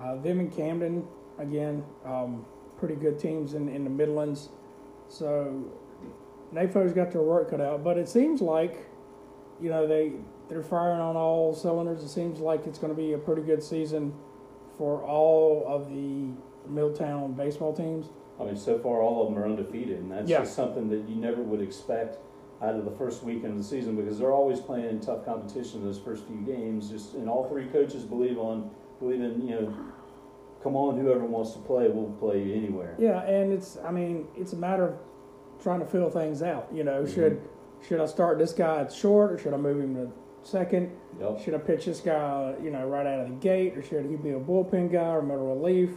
Uh, 0.00 0.16
them 0.16 0.40
and 0.40 0.54
Camden 0.54 1.06
again, 1.40 1.82
um, 2.04 2.44
pretty 2.78 2.94
good 2.94 3.18
teams 3.18 3.54
in, 3.54 3.68
in 3.68 3.82
the 3.84 3.90
Midlands. 3.90 4.50
So 5.08 5.64
NAFO's 6.54 6.92
got 6.92 7.10
their 7.10 7.22
work 7.22 7.50
cut 7.50 7.60
out, 7.60 7.82
but 7.82 7.98
it 7.98 8.08
seems 8.08 8.40
like 8.40 8.86
you 9.60 9.68
know 9.70 9.86
they 9.86 10.12
they're 10.48 10.62
firing 10.62 11.00
on 11.00 11.16
all 11.16 11.54
cylinders. 11.54 12.02
It 12.02 12.08
seems 12.08 12.38
like 12.38 12.66
it's 12.66 12.78
going 12.78 12.94
to 12.94 12.96
be 13.00 13.12
a 13.14 13.18
pretty 13.18 13.42
good 13.42 13.62
season 13.62 14.12
for 14.78 15.02
all 15.02 15.64
of 15.66 15.88
the 15.90 16.28
Milltown 16.68 17.32
baseball 17.32 17.72
teams. 17.74 18.06
I 18.40 18.44
mean, 18.44 18.56
so 18.56 18.78
far 18.78 19.02
all 19.02 19.22
of 19.26 19.34
them 19.34 19.42
are 19.42 19.46
undefeated, 19.46 19.98
and 19.98 20.10
that's 20.10 20.28
Yeah. 20.30 20.40
just 20.40 20.54
something 20.54 20.88
that 20.90 21.08
you 21.08 21.16
never 21.16 21.42
would 21.42 21.60
expect 21.60 22.18
out 22.62 22.74
of 22.74 22.84
the 22.84 22.90
first 22.92 23.22
weekend 23.22 23.52
of 23.52 23.58
the 23.58 23.64
season 23.64 23.96
because 23.96 24.18
they're 24.18 24.32
always 24.32 24.60
playing 24.60 25.00
tough 25.00 25.24
competition 25.24 25.80
in 25.80 25.86
those 25.86 25.98
first 25.98 26.24
few 26.24 26.38
games. 26.40 26.90
Just 26.90 27.14
and 27.14 27.28
all 27.28 27.48
three 27.48 27.66
coaches 27.66 28.04
believe 28.04 28.38
on 28.38 28.70
believe 28.98 29.20
in 29.20 29.46
you 29.46 29.54
know, 29.54 29.74
come 30.62 30.76
on, 30.76 30.98
whoever 30.98 31.24
wants 31.24 31.52
to 31.52 31.58
play, 31.60 31.88
we'll 31.88 32.12
play 32.18 32.42
you 32.42 32.54
anywhere. 32.54 32.94
Yeah, 32.98 33.22
and 33.22 33.52
it's 33.52 33.78
I 33.84 33.90
mean 33.90 34.26
it's 34.36 34.52
a 34.52 34.56
matter 34.56 34.84
of 34.88 34.94
trying 35.62 35.80
to 35.80 35.86
fill 35.86 36.10
things 36.10 36.42
out. 36.42 36.68
You 36.72 36.84
know, 36.84 37.02
Mhm. 37.04 37.14
should 37.14 37.40
should 37.82 38.00
I 38.00 38.06
start 38.06 38.38
this 38.38 38.52
guy 38.52 38.80
at 38.82 38.92
short 38.92 39.32
or 39.32 39.38
should 39.38 39.54
I 39.54 39.56
move 39.56 39.80
him 39.80 39.94
to 39.94 40.10
second? 40.42 40.90
Yep. 41.18 41.38
Should 41.40 41.54
I 41.54 41.58
pitch 41.58 41.86
this 41.86 42.00
guy 42.00 42.54
you 42.62 42.70
know 42.70 42.86
right 42.86 43.06
out 43.06 43.20
of 43.20 43.28
the 43.28 43.34
gate 43.36 43.76
or 43.76 43.82
should 43.82 44.04
he 44.06 44.16
be 44.16 44.30
a 44.30 44.40
bullpen 44.40 44.90
guy 44.92 45.08
or 45.14 45.22
middle 45.22 45.54
relief? 45.54 45.90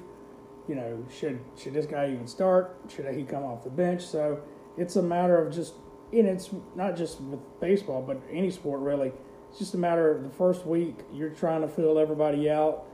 You 0.67 0.75
know, 0.75 1.03
should 1.09 1.39
should 1.55 1.73
this 1.73 1.85
guy 1.85 2.11
even 2.11 2.27
start? 2.27 2.75
Should 2.87 3.05
he 3.13 3.23
come 3.23 3.43
off 3.43 3.63
the 3.63 3.69
bench? 3.69 4.05
So 4.05 4.39
it's 4.77 4.95
a 4.95 5.01
matter 5.03 5.37
of 5.37 5.51
just 5.53 5.75
and 6.13 6.27
it's 6.27 6.51
not 6.75 6.95
just 6.95 7.19
with 7.21 7.39
baseball 7.59 8.01
but 8.01 8.17
any 8.31 8.49
sport 8.49 8.79
really. 8.81 9.11
It's 9.49 9.59
just 9.59 9.73
a 9.75 9.77
matter 9.77 10.09
of 10.11 10.23
the 10.23 10.29
first 10.29 10.65
week 10.65 10.95
you're 11.11 11.29
trying 11.29 11.61
to 11.61 11.67
fill 11.67 11.99
everybody 11.99 12.49
out 12.49 12.85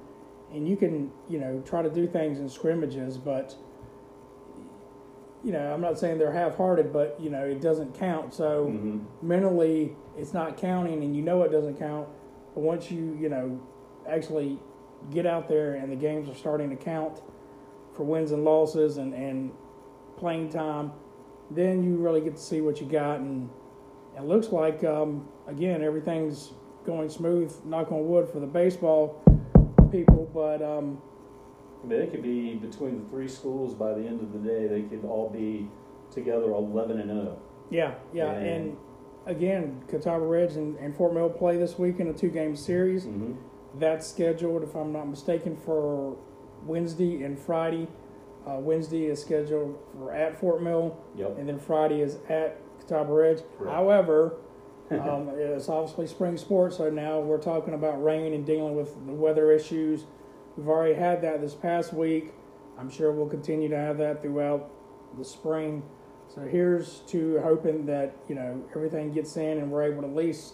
and 0.53 0.67
you 0.67 0.75
can 0.75 1.11
you 1.29 1.39
know 1.39 1.61
try 1.65 1.81
to 1.81 1.89
do 1.89 2.07
things 2.07 2.39
in 2.39 2.49
scrimmages 2.49 3.17
but 3.17 3.55
you 5.43 5.51
know 5.51 5.73
i'm 5.73 5.81
not 5.81 5.97
saying 5.97 6.17
they're 6.17 6.31
half-hearted 6.31 6.91
but 6.91 7.17
you 7.19 7.29
know 7.29 7.43
it 7.45 7.61
doesn't 7.61 7.97
count. 7.97 8.33
So 8.33 8.65
hmm 8.67 8.99
mentally 9.21 9.95
it's 10.17 10.33
not 10.33 10.57
counting 10.57 11.03
and 11.03 11.15
you 11.15 11.21
know 11.21 11.43
it 11.43 11.51
doesn't 11.51 11.77
count. 11.77 12.07
But 12.53 12.61
once 12.61 12.89
you 12.91 13.17
you 13.19 13.29
know 13.29 13.59
actually 14.07 14.59
get 15.11 15.25
out 15.25 15.47
there 15.47 15.75
and 15.75 15.91
the 15.91 15.95
games 15.95 16.29
are 16.29 16.35
starting 16.35 16.69
to 16.69 16.75
count 16.75 17.21
for 17.93 18.03
wins 18.03 18.31
and 18.31 18.43
losses 18.43 18.97
and 18.97 19.13
and 19.13 19.51
playing 20.17 20.49
time 20.49 20.91
then 21.51 21.83
you 21.83 21.95
really 21.95 22.21
get 22.21 22.35
to 22.35 22.41
see 22.41 22.61
what 22.61 22.79
you 22.79 22.85
got. 22.87 23.19
And 23.19 23.49
it 24.15 24.23
looks 24.23 24.49
like 24.49 24.83
um, 24.83 25.27
again 25.47 25.83
everything's 25.83 26.51
going 26.85 27.09
smooth 27.09 27.53
knock 27.65 27.91
on 27.91 28.07
wood 28.07 28.27
for 28.29 28.39
the 28.39 28.47
baseball 28.47 29.21
people 29.91 30.29
but 30.33 30.61
um, 30.61 31.01
I 31.83 31.87
mean, 31.87 31.99
they 31.99 32.07
could 32.07 32.23
be 32.23 32.55
between 32.55 33.03
the 33.03 33.09
three 33.09 33.27
schools 33.27 33.73
by 33.73 33.93
the 33.93 34.05
end 34.05 34.21
of 34.21 34.33
the 34.33 34.39
day. 34.39 34.67
They 34.67 34.81
could 34.83 35.05
all 35.05 35.29
be 35.29 35.69
together 36.11 36.51
eleven 36.51 36.99
and 36.99 37.11
oh. 37.11 37.23
zero. 37.23 37.41
Yeah, 37.69 37.93
yeah, 38.13 38.31
And- 38.31 38.47
and 38.47 38.77
again, 39.25 39.83
Catawba 39.87 40.25
Ridge 40.25 40.53
and, 40.53 40.77
and 40.77 40.95
Fort 40.95 41.13
Mill 41.13 41.29
play 41.29 41.57
this 41.57 41.77
week 41.77 41.99
in 41.99 42.07
a 42.07 42.13
two-game 42.13 42.55
series. 42.55 43.05
Mm-hmm. 43.05 43.33
That's 43.79 44.07
scheduled, 44.07 44.63
if 44.63 44.75
I'm 44.75 44.91
not 44.91 45.07
mistaken, 45.07 45.55
for 45.55 46.17
Wednesday 46.65 47.23
and 47.23 47.39
Friday. 47.39 47.87
Uh, 48.47 48.55
Wednesday 48.55 49.05
is 49.05 49.21
scheduled 49.21 49.77
for 49.93 50.11
at 50.13 50.39
Fort 50.39 50.63
Mill, 50.63 50.97
Yep. 51.15 51.37
and 51.37 51.47
then 51.47 51.59
Friday 51.59 52.01
is 52.01 52.17
at 52.27 52.57
Catawba 52.79 53.13
Ridge. 53.13 53.41
Correct. 53.57 53.75
However, 53.75 54.37
um, 54.91 55.29
it's 55.35 55.69
obviously 55.69 56.07
spring 56.07 56.37
sports, 56.37 56.77
so 56.77 56.89
now 56.89 57.19
we're 57.19 57.41
talking 57.41 57.73
about 57.73 58.03
rain 58.03 58.33
and 58.33 58.45
dealing 58.45 58.75
with 58.75 58.93
the 59.05 59.13
weather 59.13 59.51
issues. 59.51 60.05
We've 60.57 60.67
already 60.67 60.95
had 60.95 61.21
that 61.21 61.41
this 61.41 61.53
past 61.53 61.93
week. 61.93 62.33
I'm 62.77 62.89
sure 62.89 63.11
we'll 63.11 63.27
continue 63.29 63.69
to 63.69 63.77
have 63.77 63.97
that 63.99 64.21
throughout 64.21 64.69
the 65.17 65.23
spring. 65.25 65.83
So 66.33 66.41
here's 66.41 66.99
to 67.07 67.39
hoping 67.41 67.85
that 67.87 68.15
you 68.27 68.35
know 68.35 68.63
everything 68.75 69.11
gets 69.13 69.35
in 69.37 69.57
and 69.59 69.71
we're 69.71 69.83
able 69.83 70.01
to 70.03 70.07
at 70.07 70.15
least, 70.15 70.53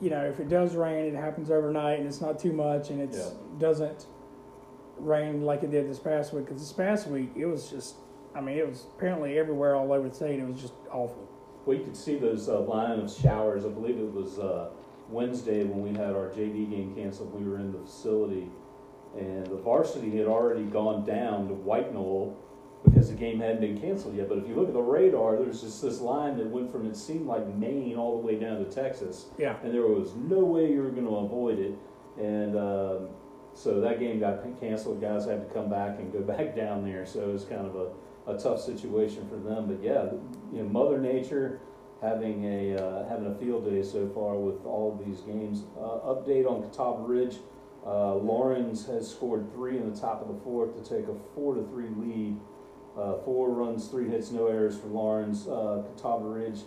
you 0.00 0.10
know, 0.10 0.24
if 0.24 0.40
it 0.40 0.48
does 0.48 0.74
rain, 0.74 1.06
it 1.06 1.14
happens 1.14 1.50
overnight 1.50 1.98
and 1.98 2.08
it's 2.08 2.20
not 2.20 2.38
too 2.38 2.52
much 2.52 2.90
and 2.90 3.00
it 3.00 3.10
Yeah. 3.12 3.30
doesn't 3.58 4.06
rain 4.98 5.42
like 5.42 5.62
it 5.62 5.70
did 5.70 5.88
this 5.88 5.98
past 5.98 6.32
week. 6.32 6.46
Because 6.46 6.60
this 6.60 6.72
past 6.72 7.08
week, 7.08 7.30
it 7.36 7.46
was 7.46 7.70
just, 7.70 7.96
I 8.34 8.40
mean, 8.40 8.56
it 8.56 8.68
was 8.68 8.86
apparently 8.96 9.38
everywhere 9.38 9.74
all 9.74 9.92
over 9.92 10.08
the 10.08 10.14
state. 10.14 10.38
It 10.38 10.46
was 10.48 10.60
just 10.60 10.74
awful. 10.90 11.28
We 11.66 11.78
could 11.78 11.96
see 11.96 12.16
those 12.18 12.48
uh, 12.48 12.60
line 12.60 12.98
of 12.98 13.10
showers. 13.10 13.64
I 13.64 13.68
believe 13.68 13.96
it 13.98 14.12
was 14.12 14.38
uh, 14.38 14.70
Wednesday 15.08 15.64
when 15.64 15.82
we 15.82 15.90
had 15.90 16.10
our 16.14 16.28
JV 16.28 16.68
game 16.70 16.94
canceled. 16.96 17.32
We 17.32 17.48
were 17.48 17.58
in 17.58 17.72
the 17.72 17.78
facility, 17.78 18.48
and 19.16 19.46
the 19.46 19.56
varsity 19.56 20.16
had 20.16 20.26
already 20.26 20.64
gone 20.64 21.04
down 21.06 21.46
to 21.48 21.54
White 21.54 21.94
Knoll 21.94 22.36
because 22.84 23.10
the 23.10 23.14
game 23.16 23.38
hadn't 23.38 23.60
been 23.60 23.80
canceled 23.80 24.16
yet. 24.16 24.28
But 24.28 24.38
if 24.38 24.48
you 24.48 24.56
look 24.56 24.66
at 24.66 24.74
the 24.74 24.80
radar, 24.82 25.36
there's 25.36 25.60
just 25.60 25.80
this 25.82 26.00
line 26.00 26.36
that 26.38 26.48
went 26.48 26.72
from 26.72 26.84
it 26.86 26.96
seemed 26.96 27.26
like 27.28 27.46
Maine 27.54 27.94
all 27.96 28.20
the 28.20 28.26
way 28.26 28.34
down 28.36 28.58
to 28.58 28.64
Texas, 28.64 29.26
Yeah. 29.38 29.56
and 29.62 29.72
there 29.72 29.86
was 29.86 30.14
no 30.16 30.40
way 30.40 30.72
you 30.72 30.82
were 30.82 30.90
going 30.90 31.06
to 31.06 31.16
avoid 31.16 31.60
it. 31.60 31.74
And 32.18 32.56
um, 32.56 33.08
so 33.54 33.80
that 33.80 34.00
game 34.00 34.18
got 34.18 34.42
canceled. 34.58 35.00
Guys 35.00 35.26
had 35.26 35.48
to 35.48 35.54
come 35.54 35.70
back 35.70 36.00
and 36.00 36.12
go 36.12 36.20
back 36.34 36.56
down 36.56 36.84
there. 36.84 37.06
So 37.06 37.20
it 37.20 37.32
was 37.32 37.44
kind 37.44 37.64
of 37.66 37.76
a, 37.76 37.86
a 38.26 38.34
tough 38.36 38.60
situation 38.60 39.26
for 39.28 39.36
them. 39.36 39.66
But 39.66 39.82
yeah, 39.82 40.04
you 40.52 40.62
know, 40.62 40.68
Mother 40.68 40.98
Nature 40.98 41.60
having 42.00 42.44
a 42.44 42.76
uh, 42.76 43.08
having 43.08 43.26
a 43.26 43.34
field 43.36 43.64
day 43.64 43.82
so 43.82 44.08
far 44.08 44.36
with 44.36 44.64
all 44.66 44.92
of 44.98 45.04
these 45.06 45.20
games. 45.20 45.64
Uh, 45.78 46.00
update 46.14 46.46
on 46.50 46.62
Catawba 46.62 47.02
Ridge. 47.02 47.36
Uh, 47.84 48.14
Lawrence 48.14 48.86
has 48.86 49.10
scored 49.10 49.52
three 49.52 49.76
in 49.76 49.92
the 49.92 49.98
top 50.00 50.22
of 50.22 50.28
the 50.28 50.40
fourth 50.44 50.74
to 50.76 50.82
take 50.88 51.08
a 51.08 51.14
four 51.34 51.54
to 51.54 51.62
three 51.64 51.88
lead. 51.96 52.38
Uh, 52.96 53.16
four 53.24 53.50
runs, 53.50 53.88
three 53.88 54.08
hits, 54.08 54.30
no 54.30 54.46
errors 54.48 54.78
for 54.78 54.86
Lawrence. 54.88 55.46
Uh, 55.48 55.82
Catawba 55.96 56.24
Ridge, 56.26 56.60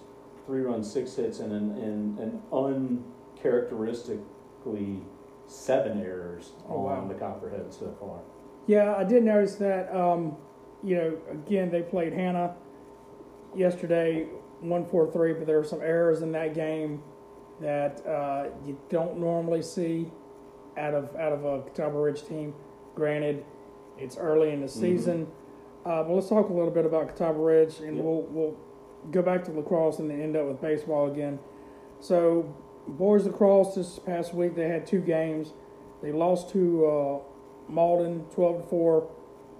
three 0.45 0.61
runs, 0.61 0.91
six 0.91 1.15
hits, 1.15 1.39
and 1.39 1.51
an, 1.53 1.71
and 1.77 2.19
an 2.19 2.41
uncharacteristically 2.51 4.99
seven 5.47 6.01
errors 6.01 6.51
Oh, 6.67 6.81
wow. 6.81 6.95
on 7.01 7.07
the 7.07 7.13
Copperhead 7.13 7.71
so 7.73 7.95
far. 7.99 8.19
Yeah, 8.67 8.95
I 8.95 9.03
did 9.03 9.23
notice 9.23 9.55
that. 9.55 9.93
Um, 9.95 10.37
you 10.85 10.95
know, 10.95 11.17
again, 11.31 11.71
they 11.71 11.81
played 11.81 12.13
Hanna 12.13 12.55
yesterday, 13.55 14.27
one 14.61 14.85
four 14.85 15.11
three, 15.11 15.33
but 15.33 15.47
there 15.47 15.57
were 15.57 15.63
some 15.63 15.81
errors 15.81 16.21
in 16.21 16.31
that 16.33 16.53
game 16.53 17.01
that 17.61 18.05
uh, 18.05 18.45
you 18.65 18.77
don't 18.89 19.17
normally 19.19 19.61
see 19.61 20.11
out 20.77 20.93
of 20.93 21.15
out 21.15 21.31
of 21.33 21.45
a 21.45 21.61
Catawba 21.63 21.97
Ridge 21.97 22.25
team. 22.25 22.53
Granted, 22.95 23.43
it's 23.97 24.17
early 24.17 24.51
in 24.51 24.61
the 24.61 24.67
season, 24.69 25.27
uh, 25.85 26.03
but 26.03 26.11
let's 26.13 26.29
talk 26.29 26.49
a 26.49 26.53
little 26.53 26.71
bit 26.71 26.85
about 26.85 27.07
Catawba 27.09 27.39
Ridge, 27.39 27.79
and 27.79 27.97
Yeah. 27.97 28.03
we'll 28.03 28.21
we'll 28.29 28.57
go 29.11 29.21
back 29.21 29.43
to 29.45 29.51
lacrosse 29.51 29.99
and 29.99 30.09
then 30.09 30.21
end 30.21 30.35
up 30.35 30.47
with 30.47 30.61
baseball 30.61 31.11
again. 31.11 31.39
So, 31.99 32.53
boys 32.87 33.25
lacrosse 33.25 33.75
this 33.75 33.99
past 33.99 34.33
week 34.33 34.55
they 34.55 34.67
had 34.67 34.85
two 34.85 34.99
games. 35.01 35.53
They 36.01 36.11
lost 36.11 36.49
to 36.51 36.85
uh, 36.85 37.19
Malden 37.71 38.25
twelve 38.31 38.61
to 38.63 38.67
four, 38.67 39.09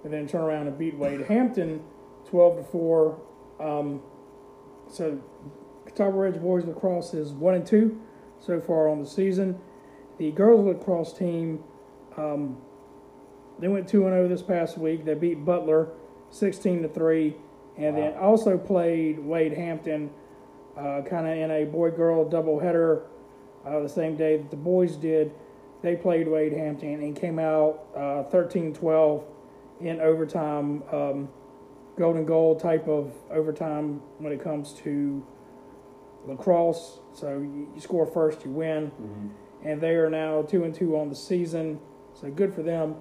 and 0.06 0.14
then 0.14 0.28
turn 0.28 0.42
around 0.42 0.68
and 0.68 0.78
beat 0.78 0.96
Wade 0.96 1.22
Hampton 1.22 1.82
twelve 2.26 2.58
to 2.58 2.64
four. 2.64 3.20
Um, 3.60 4.02
so, 4.88 5.20
Catawba 5.88 6.16
Ridge 6.16 6.40
boys 6.40 6.64
lacrosse 6.66 7.14
is 7.16 7.32
one 7.34 7.56
and 7.56 7.66
two 7.66 8.00
so 8.40 8.62
far 8.62 8.88
on 8.88 9.02
the 9.02 9.10
season. 9.10 9.60
The 10.20 10.32
girls 10.32 10.66
lacrosse 10.66 11.12
team, 11.18 11.64
um, 12.18 12.58
they 13.60 13.68
went 13.68 13.88
two 13.90 14.04
and 14.06 14.14
zero 14.14 14.28
this 14.28 14.44
past 14.44 14.78
week. 14.78 15.04
They 15.06 15.16
beat 15.16 15.44
Butler 15.44 15.90
sixteen 16.30 16.84
to 16.84 16.88
three, 16.88 17.36
and 17.78 17.98
then 17.98 18.14
Wow. 18.14 18.20
also 18.22 18.52
also 18.52 18.58
played 18.64 19.20
Wade 19.20 19.54
Hampton, 19.54 20.12
uh, 20.78 21.02
kind 21.10 21.26
of 21.28 21.36
in 21.38 21.50
a 21.50 21.66
boy 21.66 21.90
girl 21.90 22.30
doubleheader 22.30 23.02
uh, 23.66 23.80
the 23.80 23.90
same 23.90 24.16
day 24.16 24.38
that 24.38 24.52
the 24.52 24.56
boys 24.58 24.98
did. 24.98 25.32
They 25.82 25.96
played 25.96 26.28
Wade 26.28 26.54
Hampton 26.54 27.02
and 27.02 27.16
came 27.16 27.40
out 27.40 27.86
uh, 27.96 28.24
13-12 28.32 29.24
in 29.82 30.00
overtime, 30.00 30.84
um, 30.92 31.30
golden 31.98 32.26
goal 32.26 32.56
type 32.60 32.88
of 32.88 33.14
overtime 33.32 34.02
when 34.20 34.32
it 34.34 34.44
comes 34.44 34.74
to 34.74 35.26
lacrosse. 36.26 37.00
So 37.14 37.40
you, 37.40 37.74
score 37.80 38.06
first, 38.06 38.44
you 38.46 38.52
win, 38.52 38.92
and 39.64 39.80
they 39.82 39.96
are 39.96 40.10
now 40.10 40.42
two 40.44 40.64
and 40.64 40.74
two 40.74 40.98
on 40.98 41.10
the 41.10 41.16
season. 41.16 41.80
So 42.14 42.30
good 42.30 42.54
for 42.54 42.64
them. 42.64 42.96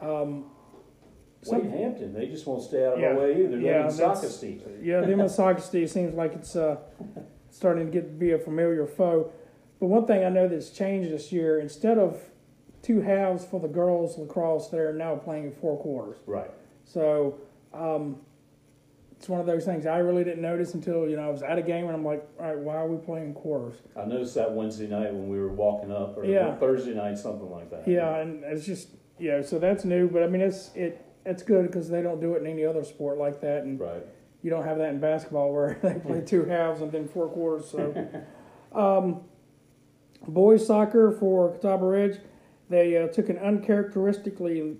Um, 0.00 0.46
some- 1.42 1.68
Hampton, 1.70 2.12
they 2.12 2.26
just 2.26 2.46
won't 2.46 2.62
stay 2.62 2.84
out 2.86 2.94
of 2.94 3.00
Yeah. 3.00 3.08
our 3.08 3.18
way 3.18 3.44
either. 3.44 3.58
Yeah, 3.58 3.72
They're 3.72 3.90
in 3.90 3.96
that's- 3.96 4.24
Socastee. 4.42 4.60
yeah, 4.82 5.00
them 5.02 5.20
and 5.20 5.30
seems 5.86 6.14
like 6.14 6.34
it's 6.34 6.56
uh, 6.56 6.76
starting 7.50 7.86
to 7.86 7.92
get 7.92 8.02
to 8.08 8.12
be 8.14 8.32
a 8.32 8.38
familiar 8.38 8.86
foe. 8.86 9.30
But 9.78 9.86
one 9.88 10.06
thing 10.06 10.24
I 10.24 10.28
know 10.30 10.48
that's 10.48 10.70
changed 10.70 11.10
this 11.10 11.30
year, 11.32 11.60
instead 11.60 11.98
of 11.98 12.18
two 12.86 13.00
halves 13.00 13.44
for 13.44 13.58
the 13.58 13.66
girls 13.66 14.16
lacrosse, 14.16 14.68
they're 14.68 14.92
now 14.92 15.16
playing 15.16 15.50
four 15.50 15.76
quarters. 15.78 16.18
Right. 16.24 16.50
So 16.84 17.40
um, 17.74 18.16
it's 19.16 19.28
one 19.28 19.40
of 19.40 19.46
those 19.46 19.64
things 19.64 19.86
I 19.86 19.98
really 19.98 20.22
didn't 20.22 20.42
notice 20.42 20.74
until 20.74 21.08
you 21.08 21.16
know 21.16 21.26
I 21.26 21.30
was 21.30 21.42
at 21.42 21.58
a 21.58 21.62
game 21.62 21.86
and 21.86 21.94
I'm 21.96 22.04
like, 22.04 22.24
all 22.38 22.46
right, 22.46 22.58
why 22.58 22.76
are 22.76 22.86
we 22.86 23.04
playing 23.04 23.34
quarters? 23.34 23.74
I 23.96 24.04
noticed 24.04 24.36
that 24.36 24.52
Wednesday 24.52 24.86
night 24.86 25.12
when 25.12 25.28
we 25.28 25.38
were 25.40 25.48
walking 25.52 25.90
up, 25.90 26.16
or 26.16 26.24
Yeah. 26.24 26.54
Thursday 26.56 26.94
night, 26.94 27.18
something 27.18 27.50
like 27.50 27.70
that. 27.70 27.88
Yeah, 27.88 28.18
and 28.18 28.44
it's 28.44 28.64
just 28.64 28.90
you 29.18 29.32
know, 29.32 29.42
so 29.42 29.58
that's 29.58 29.84
new. 29.84 30.08
But 30.08 30.22
I 30.22 30.28
mean, 30.28 30.42
it's 30.42 30.70
it 30.76 31.04
it's 31.24 31.42
good 31.42 31.66
because 31.66 31.88
they 31.88 32.02
don't 32.02 32.20
do 32.20 32.34
it 32.34 32.42
in 32.42 32.46
any 32.46 32.64
other 32.64 32.84
sport 32.84 33.18
like 33.18 33.40
that, 33.40 33.64
and 33.64 33.80
Right. 33.80 34.06
you 34.42 34.50
don't 34.50 34.64
have 34.64 34.78
that 34.78 34.90
in 34.90 35.00
basketball 35.00 35.52
where 35.52 35.74
they 35.82 35.94
play 35.94 36.20
two 36.20 36.44
halves 36.44 36.82
and 36.82 36.92
then 36.92 37.08
four 37.08 37.26
quarters. 37.28 37.68
So, 37.68 38.06
um, 38.72 39.22
boys 40.28 40.64
soccer 40.64 41.10
for 41.10 41.50
Catawba 41.54 41.84
Ridge, 41.84 42.20
they 42.68 42.96
uh, 42.96 43.08
took 43.08 43.28
an 43.28 43.38
uncharacteristically 43.38 44.76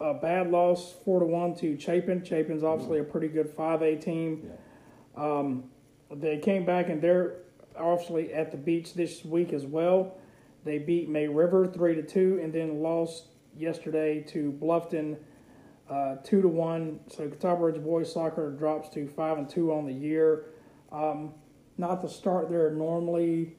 uh, 0.00 0.14
bad 0.14 0.50
loss, 0.50 0.94
four 1.04 1.20
to 1.20 1.26
one 1.26 1.54
to 1.56 1.78
Chapin. 1.78 2.22
Chapin's 2.22 2.62
obviously 2.62 2.98
a 2.98 3.04
pretty 3.04 3.28
good 3.28 3.48
five 3.48 3.82
A 3.82 3.96
team. 3.96 4.50
Um, 5.16 5.64
they 6.10 6.38
came 6.38 6.64
back 6.64 6.88
and 6.88 7.00
they're 7.00 7.36
obviously 7.76 8.32
at 8.32 8.50
the 8.50 8.56
beach 8.56 8.94
this 8.94 9.24
week 9.24 9.52
as 9.52 9.64
well. 9.64 10.18
They 10.64 10.78
beat 10.78 11.08
May 11.08 11.28
River 11.28 11.66
three 11.66 11.94
to 11.94 12.02
two, 12.02 12.40
and 12.42 12.52
then 12.52 12.80
lost 12.82 13.26
yesterday 13.56 14.20
to 14.28 14.52
Bluffton 14.52 15.16
uh, 15.90 16.16
two 16.24 16.40
to 16.40 16.48
one. 16.48 17.00
So 17.08 17.28
Catawba 17.28 17.64
Ridge 17.64 17.82
boys 17.82 18.12
soccer 18.12 18.50
drops 18.50 18.88
to 18.90 19.06
five 19.06 19.38
and 19.38 19.48
two 19.48 19.72
on 19.72 19.86
the 19.86 19.92
year. 19.92 20.46
Um, 20.90 21.34
not 21.76 22.00
the 22.00 22.08
start 22.08 22.48
they're 22.48 22.70
normally 22.70 23.56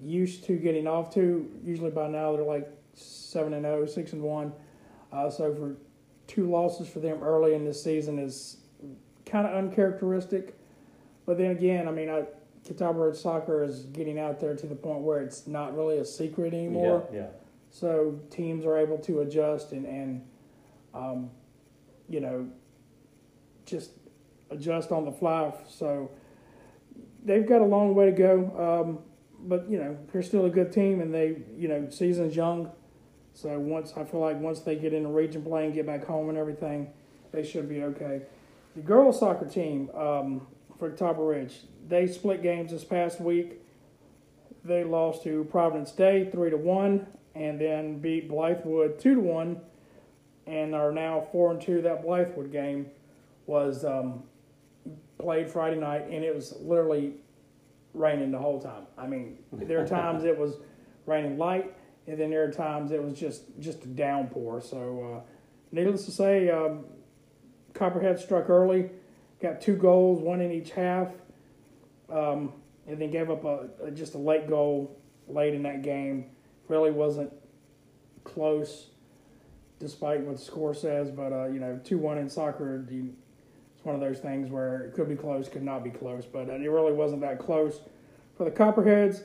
used 0.00 0.44
to 0.44 0.56
getting 0.56 0.86
off 0.86 1.12
to. 1.14 1.48
Usually 1.62 1.90
by 1.90 2.08
now 2.08 2.32
they're 2.32 2.44
like 2.44 2.68
seven 2.94 3.54
and 3.54 3.64
0, 3.64 3.86
6 3.86 4.12
and 4.12 4.22
one. 4.22 4.52
Uh, 5.12 5.30
so 5.30 5.54
for 5.54 5.76
two 6.26 6.48
losses 6.48 6.88
for 6.88 7.00
them 7.00 7.22
early 7.22 7.54
in 7.54 7.64
this 7.64 7.82
season 7.82 8.18
is 8.18 8.58
kind 9.26 9.46
of 9.46 9.54
uncharacteristic. 9.54 10.58
But 11.26 11.38
then 11.38 11.50
again, 11.50 11.88
I 11.88 11.90
mean, 11.90 12.10
I, 12.10 12.24
Catawba 12.66 13.14
soccer 13.14 13.62
is 13.62 13.84
getting 13.86 14.18
out 14.18 14.40
there 14.40 14.54
to 14.54 14.66
the 14.66 14.74
point 14.74 15.00
where 15.00 15.20
it's 15.20 15.46
not 15.46 15.76
really 15.76 15.98
a 15.98 16.04
secret 16.04 16.54
anymore. 16.54 17.06
Yeah. 17.12 17.20
yeah. 17.20 17.26
So 17.70 18.20
teams 18.30 18.64
are 18.64 18.76
able 18.76 18.98
to 18.98 19.20
adjust 19.20 19.72
and, 19.72 19.86
and 19.86 20.26
um, 20.94 21.30
you 22.08 22.20
know, 22.20 22.48
just 23.64 23.90
adjust 24.50 24.92
on 24.92 25.04
the 25.04 25.12
fly. 25.12 25.52
So 25.68 26.10
they've 27.24 27.46
got 27.46 27.62
a 27.62 27.64
long 27.64 27.94
way 27.94 28.06
to 28.06 28.12
go. 28.12 28.84
Um, 28.84 28.98
but, 29.48 29.68
you 29.68 29.78
know, 29.78 29.96
they're 30.12 30.22
still 30.22 30.44
a 30.44 30.50
good 30.50 30.72
team 30.72 31.00
and 31.00 31.12
they, 31.12 31.42
you 31.56 31.68
know, 31.68 31.88
season's 31.90 32.36
young. 32.36 32.70
So 33.34 33.58
once, 33.58 33.94
I 33.96 34.04
feel 34.04 34.20
like 34.20 34.38
once 34.38 34.60
they 34.60 34.76
get 34.76 34.92
in 34.92 35.04
the 35.04 35.08
region 35.08 35.42
play 35.42 35.64
and 35.64 35.74
get 35.74 35.86
back 35.86 36.04
home 36.04 36.28
and 36.28 36.38
everything, 36.38 36.90
they 37.32 37.42
should 37.42 37.68
be 37.68 37.82
okay. 37.82 38.22
The 38.76 38.82
girls 38.82 39.20
soccer 39.20 39.46
team 39.46 39.90
um, 39.94 40.46
for 40.78 40.90
Catawba 40.90 41.22
Ridge, 41.22 41.60
they 41.88 42.06
split 42.06 42.42
games 42.42 42.70
this 42.70 42.84
past 42.84 43.20
week. 43.20 43.60
They 44.64 44.84
lost 44.84 45.24
to 45.24 45.44
Providence 45.50 45.92
Day 45.92 46.28
three 46.30 46.50
to 46.50 46.56
one, 46.56 47.06
and 47.34 47.60
then 47.60 47.98
beat 47.98 48.30
Blythewood 48.30 49.00
two 49.00 49.14
to 49.16 49.20
one, 49.20 49.60
and 50.46 50.74
are 50.74 50.92
now 50.92 51.26
four 51.32 51.50
and 51.50 51.60
two. 51.60 51.82
That 51.82 52.04
Blythewood 52.04 52.52
game 52.52 52.86
was 53.46 53.84
um, 53.84 54.22
played 55.18 55.50
Friday 55.50 55.80
night, 55.80 56.06
and 56.10 56.22
it 56.22 56.34
was 56.34 56.54
literally 56.60 57.14
raining 57.94 58.30
the 58.30 58.38
whole 58.38 58.60
time. 58.60 58.86
I 58.96 59.06
mean, 59.06 59.38
there 59.52 59.82
are 59.82 59.86
times 59.86 60.24
it 60.24 60.38
was 60.38 60.56
raining 61.06 61.38
light, 61.38 61.74
and 62.06 62.18
then 62.18 62.30
there 62.30 62.44
are 62.44 62.50
times 62.50 62.90
it 62.90 63.02
was 63.02 63.18
just 63.18 63.42
just 63.60 63.84
a 63.84 63.88
downpour. 63.88 64.60
So, 64.60 65.16
uh, 65.16 65.20
needless 65.70 66.04
to 66.06 66.12
say, 66.12 66.50
um, 66.50 66.84
Copperhead 67.74 68.18
struck 68.18 68.50
early, 68.50 68.90
got 69.40 69.60
two 69.60 69.76
goals, 69.76 70.20
one 70.20 70.40
in 70.40 70.50
each 70.50 70.70
half, 70.70 71.08
um, 72.10 72.52
and 72.86 73.00
then 73.00 73.10
gave 73.10 73.30
up 73.30 73.44
a, 73.44 73.68
a 73.84 73.90
just 73.90 74.14
a 74.14 74.18
late 74.18 74.48
goal 74.48 74.98
late 75.28 75.54
in 75.54 75.62
that 75.62 75.82
game. 75.82 76.26
Really 76.68 76.90
wasn't 76.90 77.32
close, 78.24 78.88
despite 79.78 80.20
what 80.20 80.36
the 80.36 80.42
score 80.42 80.74
says. 80.74 81.10
But 81.10 81.32
uh, 81.32 81.46
you 81.46 81.60
know, 81.60 81.80
two 81.84 81.98
one 81.98 82.18
in 82.18 82.28
soccer, 82.28 82.84
you, 82.90 83.14
it's 83.76 83.84
one 83.84 83.94
of 83.94 84.00
those 84.00 84.18
things 84.18 84.50
where 84.50 84.82
it 84.82 84.94
could 84.94 85.08
be 85.08 85.16
close, 85.16 85.48
could 85.48 85.62
not 85.62 85.84
be 85.84 85.90
close. 85.90 86.24
But 86.24 86.48
uh, 86.48 86.54
it 86.54 86.68
really 86.70 86.92
wasn't 86.92 87.20
that 87.22 87.38
close 87.38 87.80
for 88.36 88.44
the 88.44 88.50
Copperheads. 88.50 89.22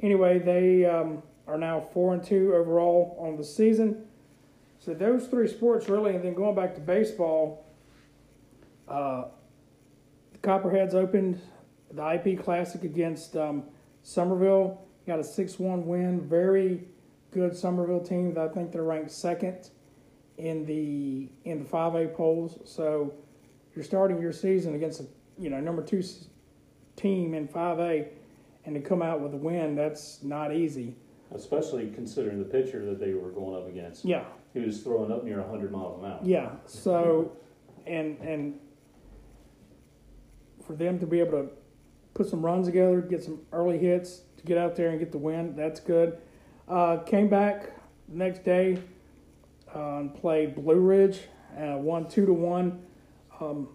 anyway, 0.00 0.38
they 0.38 0.84
um, 0.84 1.22
are 1.46 1.58
now 1.58 1.80
four 1.80 2.14
and 2.14 2.22
two 2.22 2.54
overall 2.54 3.16
on 3.18 3.36
the 3.36 3.44
season. 3.44 4.04
So 4.78 4.94
those 4.94 5.26
three 5.26 5.48
sports 5.48 5.88
really, 5.88 6.14
and 6.14 6.24
then 6.24 6.34
going 6.34 6.54
back 6.54 6.74
to 6.74 6.80
baseball, 6.80 7.66
uh, 8.88 9.24
the 10.32 10.38
Copperheads 10.38 10.94
opened 10.94 11.40
the 11.92 12.14
IP 12.14 12.42
Classic 12.42 12.82
against 12.84 13.36
um, 13.36 13.64
Summerville. 14.02 14.80
Got 15.06 15.18
a 15.18 15.24
six-one 15.24 15.86
win. 15.86 16.26
Very 16.28 16.84
good 17.30 17.56
Summerville 17.56 18.00
team. 18.00 18.36
I 18.38 18.48
think 18.48 18.72
they're 18.72 18.82
ranked 18.82 19.10
second 19.10 19.70
in 20.38 20.64
the 20.64 21.28
in 21.44 21.58
the 21.58 21.64
five 21.64 21.94
A 21.94 22.08
polls. 22.08 22.58
So 22.64 23.12
you're 23.74 23.84
starting 23.84 24.20
your 24.20 24.32
season 24.32 24.74
against 24.74 25.00
a 25.00 25.06
you 25.38 25.50
know 25.50 25.60
number 25.60 25.82
two 25.82 26.02
team 26.96 27.34
in 27.34 27.48
five 27.48 27.78
A, 27.80 28.08
and 28.64 28.74
to 28.74 28.80
come 28.80 29.02
out 29.02 29.20
with 29.20 29.34
a 29.34 29.36
win, 29.36 29.74
that's 29.74 30.22
not 30.22 30.54
easy. 30.54 30.96
Especially 31.32 31.90
considering 31.90 32.38
the 32.38 32.44
pitcher 32.44 32.84
that 32.86 32.98
they 32.98 33.14
were 33.14 33.30
going 33.30 33.54
up 33.62 33.68
against. 33.68 34.04
Yeah, 34.04 34.24
He 34.52 34.60
was 34.60 34.82
throwing 34.82 35.12
up 35.12 35.22
near 35.24 35.40
100 35.40 35.70
miles 35.70 36.02
an 36.02 36.10
hour. 36.10 36.20
yeah. 36.24 36.50
So, 36.66 37.36
and 37.86 38.18
and 38.18 38.58
for 40.66 40.74
them 40.74 40.98
to 40.98 41.06
be 41.06 41.20
able 41.20 41.32
to 41.42 41.50
put 42.14 42.28
some 42.28 42.44
runs 42.44 42.66
together, 42.66 43.00
get 43.00 43.22
some 43.22 43.40
early 43.52 43.78
hits, 43.78 44.22
to 44.38 44.44
get 44.44 44.58
out 44.58 44.74
there 44.76 44.90
and 44.90 44.98
get 44.98 45.12
the 45.12 45.18
win, 45.18 45.54
that's 45.56 45.80
good. 45.80 46.18
Uh, 46.68 46.98
came 46.98 47.28
back 47.28 47.70
the 48.08 48.16
next 48.16 48.44
day 48.44 48.78
uh, 49.74 49.98
and 49.98 50.14
played 50.14 50.54
Blue 50.54 50.80
Ridge, 50.80 51.20
uh, 51.56 51.76
won 51.78 52.08
two 52.08 52.26
to 52.26 52.32
one. 52.32 52.82
Um, 53.40 53.68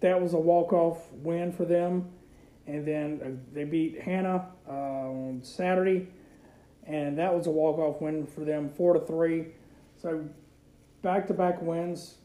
that 0.00 0.20
was 0.20 0.32
a 0.32 0.38
walk 0.38 0.72
off 0.72 1.12
win 1.12 1.52
for 1.52 1.64
them, 1.64 2.10
and 2.66 2.86
then 2.86 3.20
uh, 3.22 3.54
they 3.54 3.64
beat 3.64 4.00
Hanna 4.00 4.48
uh, 4.68 4.72
on 4.72 5.40
Saturday, 5.42 6.08
and 6.90 7.18
that 7.18 7.34
was 7.34 7.46
a 7.46 7.50
walk 7.50 7.78
off 7.78 8.00
win 8.00 8.26
for 8.26 8.44
them, 8.44 8.68
four 8.68 8.94
to 8.94 9.00
three. 9.00 9.46
So 10.00 10.24
back 11.02 11.26
to 11.28 11.34
back 11.34 11.62
wins 11.62 12.16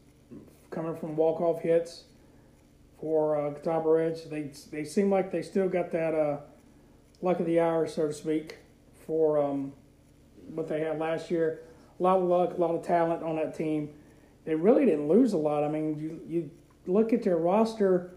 coming 0.71 0.95
from 0.95 1.15
walk 1.15 1.39
off 1.39 1.61
hits 1.61 2.05
for 2.99 3.39
uh, 3.39 3.53
Catawba 3.53 3.89
Ridge. 3.89 4.25
They 4.25 4.51
they 4.71 4.83
seem 4.83 5.11
like 5.11 5.31
they 5.31 5.41
still 5.41 5.69
got 5.69 5.91
that 5.91 6.15
uh, 6.15 6.39
luck 7.21 7.39
of 7.39 7.45
the 7.45 7.59
hour, 7.59 7.87
so 7.87 8.07
to 8.07 8.13
speak, 8.13 8.57
for 9.05 9.39
um, 9.41 9.73
what 10.53 10.67
they 10.67 10.81
had 10.81 10.99
last 10.99 11.29
year. 11.29 11.61
A 11.99 12.03
lot 12.03 12.17
of 12.17 12.23
luck, 12.23 12.57
a 12.57 12.61
lot 12.61 12.75
of 12.75 12.83
talent 12.83 13.23
on 13.23 13.35
that 13.37 13.55
team. 13.55 13.89
They 14.45 14.55
really 14.55 14.85
didn't 14.85 15.07
lose 15.07 15.33
a 15.33 15.37
lot. 15.37 15.63
I 15.63 15.69
mean, 15.69 15.97
you 15.99 16.21
you 16.27 16.51
look 16.87 17.13
at 17.13 17.23
their 17.23 17.37
roster. 17.37 18.11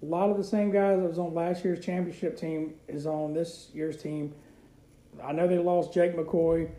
A 0.00 0.06
lot 0.06 0.30
of 0.30 0.36
the 0.36 0.44
same 0.44 0.70
guys 0.70 1.00
that 1.00 1.08
was 1.08 1.18
on 1.18 1.34
last 1.34 1.64
year's 1.64 1.84
championship 1.84 2.36
team 2.38 2.74
is 2.86 3.04
on 3.04 3.32
this 3.32 3.70
year's 3.74 3.96
team. 3.96 4.32
I 5.22 5.32
know 5.32 5.46
they 5.46 5.58
lost 5.58 5.92
Jake 5.92 6.16
McCoy, 6.16 6.70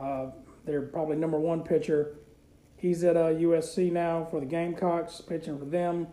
uh, 0.00 0.26
their 0.64 0.82
probably 0.82 1.16
number 1.16 1.38
one 1.38 1.62
pitcher. 1.62 2.16
He's 2.76 3.04
at 3.04 3.16
uh, 3.16 3.26
USC 3.28 3.92
now 3.92 4.26
for 4.30 4.40
the 4.40 4.46
Gamecocks, 4.46 5.20
pitching 5.20 5.58
for 5.58 5.64
them. 5.64 6.08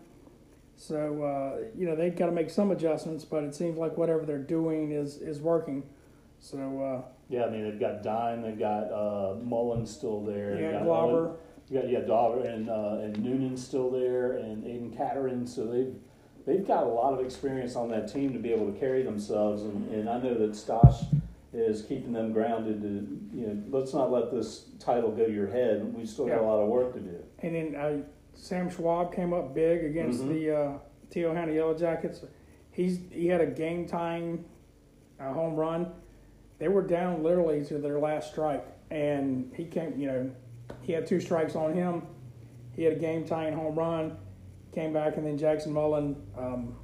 So 0.76 1.22
uh, 1.22 1.68
you 1.76 1.86
know 1.86 1.94
they've 1.94 2.16
got 2.16 2.26
to 2.26 2.32
make 2.32 2.48
some 2.48 2.70
adjustments, 2.70 3.24
but 3.24 3.44
it 3.44 3.54
seems 3.54 3.76
like 3.76 3.98
whatever 3.98 4.24
they're 4.24 4.38
doing 4.38 4.92
is 4.92 5.18
is 5.18 5.40
working. 5.40 5.82
So 6.38 6.58
uh, 6.82 7.02
Yeah, 7.28 7.44
I 7.44 7.50
mean 7.50 7.64
they've 7.64 7.78
got 7.78 8.02
Dime, 8.02 8.40
they've 8.42 8.58
got 8.58 8.84
uh, 8.90 9.34
Mullen 9.42 9.84
still 9.84 10.24
there. 10.24 10.58
Yeah, 10.58 10.72
got 10.72 10.84
Glauber. 10.84 11.36
Got 11.72 11.88
yeah, 11.88 12.00
Dauber 12.00 12.46
and 12.46 12.70
uh, 12.70 12.98
and 13.02 13.16
Noonan's 13.18 13.64
still 13.64 13.90
there, 13.90 14.38
and 14.38 14.64
Aiden 14.64 14.96
Catterin. 14.96 15.46
So 15.46 15.66
they've 15.66 15.94
they've 16.46 16.66
got 16.66 16.84
a 16.84 16.88
lot 16.88 17.12
of 17.12 17.24
experience 17.24 17.76
on 17.76 17.90
that 17.90 18.10
team 18.10 18.32
to 18.32 18.38
be 18.38 18.50
able 18.52 18.72
to 18.72 18.78
carry 18.80 19.02
themselves, 19.02 19.62
and, 19.62 19.88
and 19.90 20.08
I 20.08 20.18
know 20.18 20.34
that 20.34 20.52
Stosh 20.52 21.04
is 21.52 21.82
keeping 21.82 22.12
them 22.12 22.32
grounded. 22.32 22.80
To 22.82 23.36
you 23.36 23.46
know, 23.48 23.62
let's 23.78 23.92
not 23.94 24.10
let 24.10 24.30
this 24.30 24.66
title 24.78 25.10
go 25.10 25.26
to 25.26 25.32
your 25.32 25.48
head. 25.48 25.92
We 25.94 26.06
still 26.06 26.26
got 26.26 26.38
a 26.38 26.42
lot 26.44 26.60
of 26.60 26.68
work 26.68 26.92
to 26.94 27.00
do. 27.00 27.16
And 27.40 27.54
then 27.54 27.74
uh, 27.76 27.98
Sam 28.34 28.70
Schwab 28.70 29.14
came 29.14 29.32
up 29.32 29.54
big 29.54 29.84
against 29.84 30.22
Mhm. 30.22 30.28
the 30.28 30.56
uh, 30.56 30.78
TL 31.10 31.34
Hanna 31.34 31.52
Yellow 31.52 31.76
Jackets. 31.76 32.24
He's 32.70 33.00
he 33.10 33.26
had 33.26 33.40
a 33.40 33.46
game 33.46 33.86
tying 33.86 34.44
uh, 35.18 35.32
home 35.32 35.54
run. 35.56 35.90
They 36.58 36.68
were 36.68 36.82
down 36.82 37.22
literally 37.22 37.64
to 37.66 37.78
their 37.78 37.98
last 37.98 38.30
strike, 38.30 38.64
and 38.90 39.50
he 39.56 39.64
came. 39.64 39.98
You 39.98 40.06
know, 40.06 40.30
he 40.82 40.92
had 40.92 41.06
two 41.06 41.20
strikes 41.20 41.56
on 41.56 41.74
him. 41.74 42.02
He 42.72 42.84
had 42.84 42.92
a 42.94 42.98
game 42.98 43.24
tying 43.24 43.54
home 43.54 43.74
run. 43.74 44.16
Came 44.72 44.92
back, 44.92 45.16
and 45.16 45.26
then 45.26 45.36
Jackson 45.36 45.72
Mullen 45.72 46.14
um, 46.38 46.76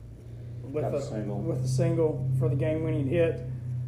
with 0.63 0.83
a 0.85 0.97
a 0.97 1.01
single. 1.03 1.39
with 1.39 1.65
a 1.65 1.69
single 1.69 2.29
for 2.39 2.49
the 2.49 2.57
game 2.57 2.83
winning 2.83 3.07
hit. 3.07 3.43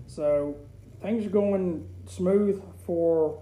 So 0.07 0.55
things 1.03 1.27
are 1.27 1.31
going 1.31 1.89
smooth 2.07 2.63
for 2.85 3.41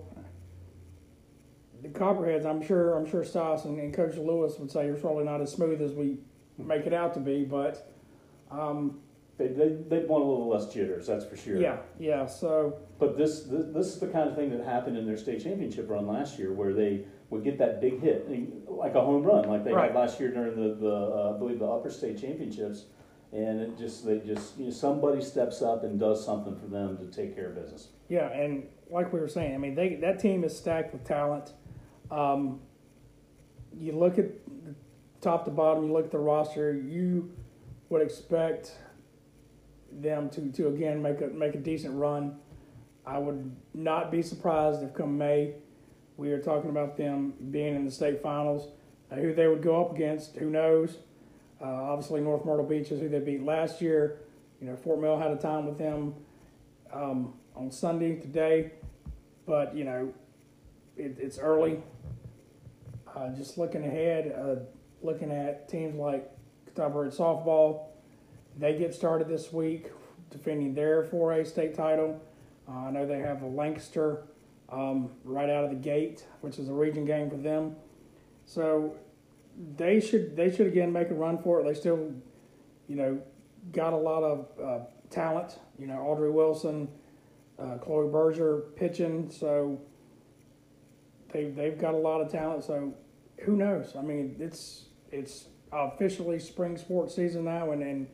the 1.83 1.89
Copperheads. 1.89 2.45
I'm 2.47 2.63
sure 2.65 2.97
I'm 2.97 3.09
sure 3.09 3.25
Stas 3.25 3.65
and, 3.65 3.79
and 3.79 3.93
Coach 3.95 4.17
Lewis 4.17 4.59
would 4.59 4.71
say 4.71 4.87
it's 4.87 5.01
probably 5.01 5.25
not 5.25 5.41
as 5.41 5.53
smooth 5.53 5.81
as 5.83 5.93
we 5.93 6.19
make 6.59 6.87
it 6.87 6.93
out 6.93 7.15
to 7.15 7.21
be, 7.21 7.45
but 7.45 7.93
um, 8.51 9.01
They 9.39 9.49
they 9.49 9.69
they 9.89 9.99
want 10.05 10.25
a 10.25 10.27
little 10.27 10.49
less 10.49 10.73
jitters, 10.73 11.07
that's 11.07 11.25
for 11.25 11.37
sure. 11.37 11.61
yeah, 11.61 11.79
yeah. 11.99 12.27
So 12.27 12.79
But 12.99 13.17
this, 13.19 13.43
this 13.43 13.67
this 13.75 13.87
is 13.89 14.01
the 14.01 14.09
kind 14.09 14.29
of 14.29 14.35
thing 14.37 14.51
that 14.57 14.65
happened 14.65 14.97
in 14.97 15.07
their 15.07 15.19
state 15.19 15.43
championship 15.43 15.89
run 15.91 16.07
last 16.07 16.39
year, 16.39 16.53
where 16.53 16.73
they 16.73 17.05
would 17.29 17.43
get 17.45 17.59
that 17.59 17.81
big 17.81 18.01
hit, 18.01 18.29
like 18.71 18.95
a 18.95 19.01
home 19.01 19.23
run, 19.25 19.49
like 19.49 19.65
they 19.65 19.73
Right. 19.73 19.91
had 19.91 19.97
last 19.97 20.21
year 20.21 20.31
during 20.31 20.55
the, 20.57 20.75
the 20.77 20.95
uh, 20.95 21.33
I 21.35 21.39
believe 21.39 21.59
the 21.59 21.67
upper 21.67 21.91
state 21.91 22.19
championships, 22.21 22.85
and 23.37 23.61
it 23.61 23.79
just 23.79 24.07
they 24.07 24.19
just 24.21 24.57
you 24.59 24.65
know 24.65 24.71
somebody 24.71 25.23
steps 25.23 25.61
up 25.61 25.85
and 25.85 26.01
does 26.01 26.25
something 26.25 26.57
for 26.57 26.67
them 26.67 26.97
to 26.97 27.07
take 27.07 27.35
care 27.35 27.51
of 27.51 27.55
business. 27.55 27.89
yeah, 28.09 28.29
and 28.33 28.67
like 28.89 29.13
we 29.13 29.21
were 29.21 29.29
saying, 29.29 29.55
I 29.55 29.59
mean, 29.59 29.75
they 29.75 29.97
that 29.97 30.19
team 30.19 30.43
is 30.43 30.57
stacked 30.57 30.93
with 30.93 31.05
talent. 31.05 31.53
Um, 32.11 32.61
you 33.79 33.93
look 33.93 34.19
at 34.19 34.27
top 35.21 35.45
to 35.45 35.51
bottom, 35.51 35.87
you 35.87 35.93
look 35.93 36.07
at 36.07 36.11
the 36.11 36.19
roster, 36.19 36.73
you 36.73 37.31
would 37.91 38.01
expect 38.01 38.73
them 39.93 40.31
to, 40.31 40.51
to 40.53 40.69
again 40.69 41.03
make 41.03 41.21
a 41.21 41.27
make 41.27 41.55
a 41.55 41.59
decent 41.59 41.95
run. 41.95 42.37
I 43.05 43.19
would 43.19 43.55
not 43.75 44.11
be 44.11 44.23
surprised 44.23 44.83
if 44.83 44.95
come 44.95 45.19
May 45.19 45.55
we 46.17 46.33
are 46.33 46.41
talking 46.41 46.71
about 46.71 46.97
them 46.97 47.35
being 47.51 47.77
in 47.77 47.85
the 47.85 47.91
state 47.91 48.23
finals. 48.23 48.69
Uh, 49.11 49.17
who 49.17 49.35
they 49.35 49.47
would 49.47 49.63
go 49.63 49.81
up 49.81 49.95
against, 49.95 50.37
who 50.37 50.51
knows? 50.51 50.99
Uh, 51.61 51.65
obviously, 51.65 52.21
North 52.21 52.45
Myrtle 52.45 52.67
Beach 52.67 52.91
is 52.91 53.01
who 53.01 53.09
they 53.09 53.19
beat 53.19 53.43
last 53.43 53.81
year. 53.81 54.21
You 54.61 54.69
know, 54.69 54.77
Fort 54.77 55.01
Mill 55.01 55.19
had 55.19 55.31
a 55.31 55.37
time 55.37 55.67
with 55.67 55.79
them 55.79 56.15
um, 56.93 57.35
on 57.55 57.71
Sunday 57.71 58.17
today, 58.17 58.73
but 59.47 59.75
you 59.75 59.85
know, 59.85 60.13
it, 60.97 61.17
it's 61.19 61.39
early. 61.39 61.83
Uh, 63.15 63.31
just 63.31 63.57
looking 63.57 63.85
ahead, 63.85 64.35
uh, 64.39 64.57
looking 65.03 65.31
at 65.31 65.69
teams 65.69 65.97
like 65.97 66.31
Catawba 66.67 66.99
Ridge 66.99 67.15
softball, 67.15 67.87
they 68.59 68.77
get 68.77 68.95
started 68.95 69.29
this 69.29 69.53
week 69.53 69.91
defending 70.31 70.75
their 70.75 71.03
4A 71.05 71.47
state 71.47 71.75
title. 71.75 72.21
Uh, 72.69 72.73
I 72.73 72.91
know 72.91 73.07
they 73.07 73.21
have 73.21 73.43
a 73.43 73.47
Lancaster 73.47 74.25
um, 74.69 75.11
right 75.25 75.49
out 75.49 75.65
of 75.65 75.71
the 75.71 75.77
gate, 75.77 76.25
which 76.41 76.59
is 76.59 76.69
a 76.69 76.73
region 76.73 77.05
game 77.05 77.31
for 77.31 77.37
them. 77.37 77.77
So 78.45 78.97
they 79.77 80.01
should 80.01 80.37
they 80.37 80.55
should 80.55 80.67
again 80.67 80.93
make 80.93 81.11
a 81.11 81.15
run 81.15 81.39
for 81.39 81.61
it. 81.61 81.65
They 81.65 81.75
still, 81.75 82.13
you 82.89 82.97
know, 82.97 83.21
got 83.73 83.93
a 83.93 83.97
lot 83.97 84.23
of 84.23 84.47
uh, 84.63 84.85
talent. 85.11 85.59
You 85.79 85.87
know, 85.87 86.01
Audrey 86.01 86.31
Wilson, 86.31 86.89
uh, 87.59 87.79
Chloe 87.79 88.11
Berger 88.11 88.65
pitching. 88.77 89.31
So 89.31 89.81
they 91.33 91.45
they've 91.51 91.79
got 91.79 91.95
a 91.95 91.99
lot 91.99 92.21
of 92.21 92.31
talent. 92.31 92.65
So 92.65 92.95
who 93.45 93.57
knows? 93.57 93.95
I 93.97 94.03
mean, 94.03 94.37
it's 94.39 94.87
it's 95.11 95.47
officially 95.73 96.39
spring 96.39 96.77
sports 96.77 97.15
season 97.15 97.45
now, 97.45 97.73
and 97.73 97.83
and 97.83 98.07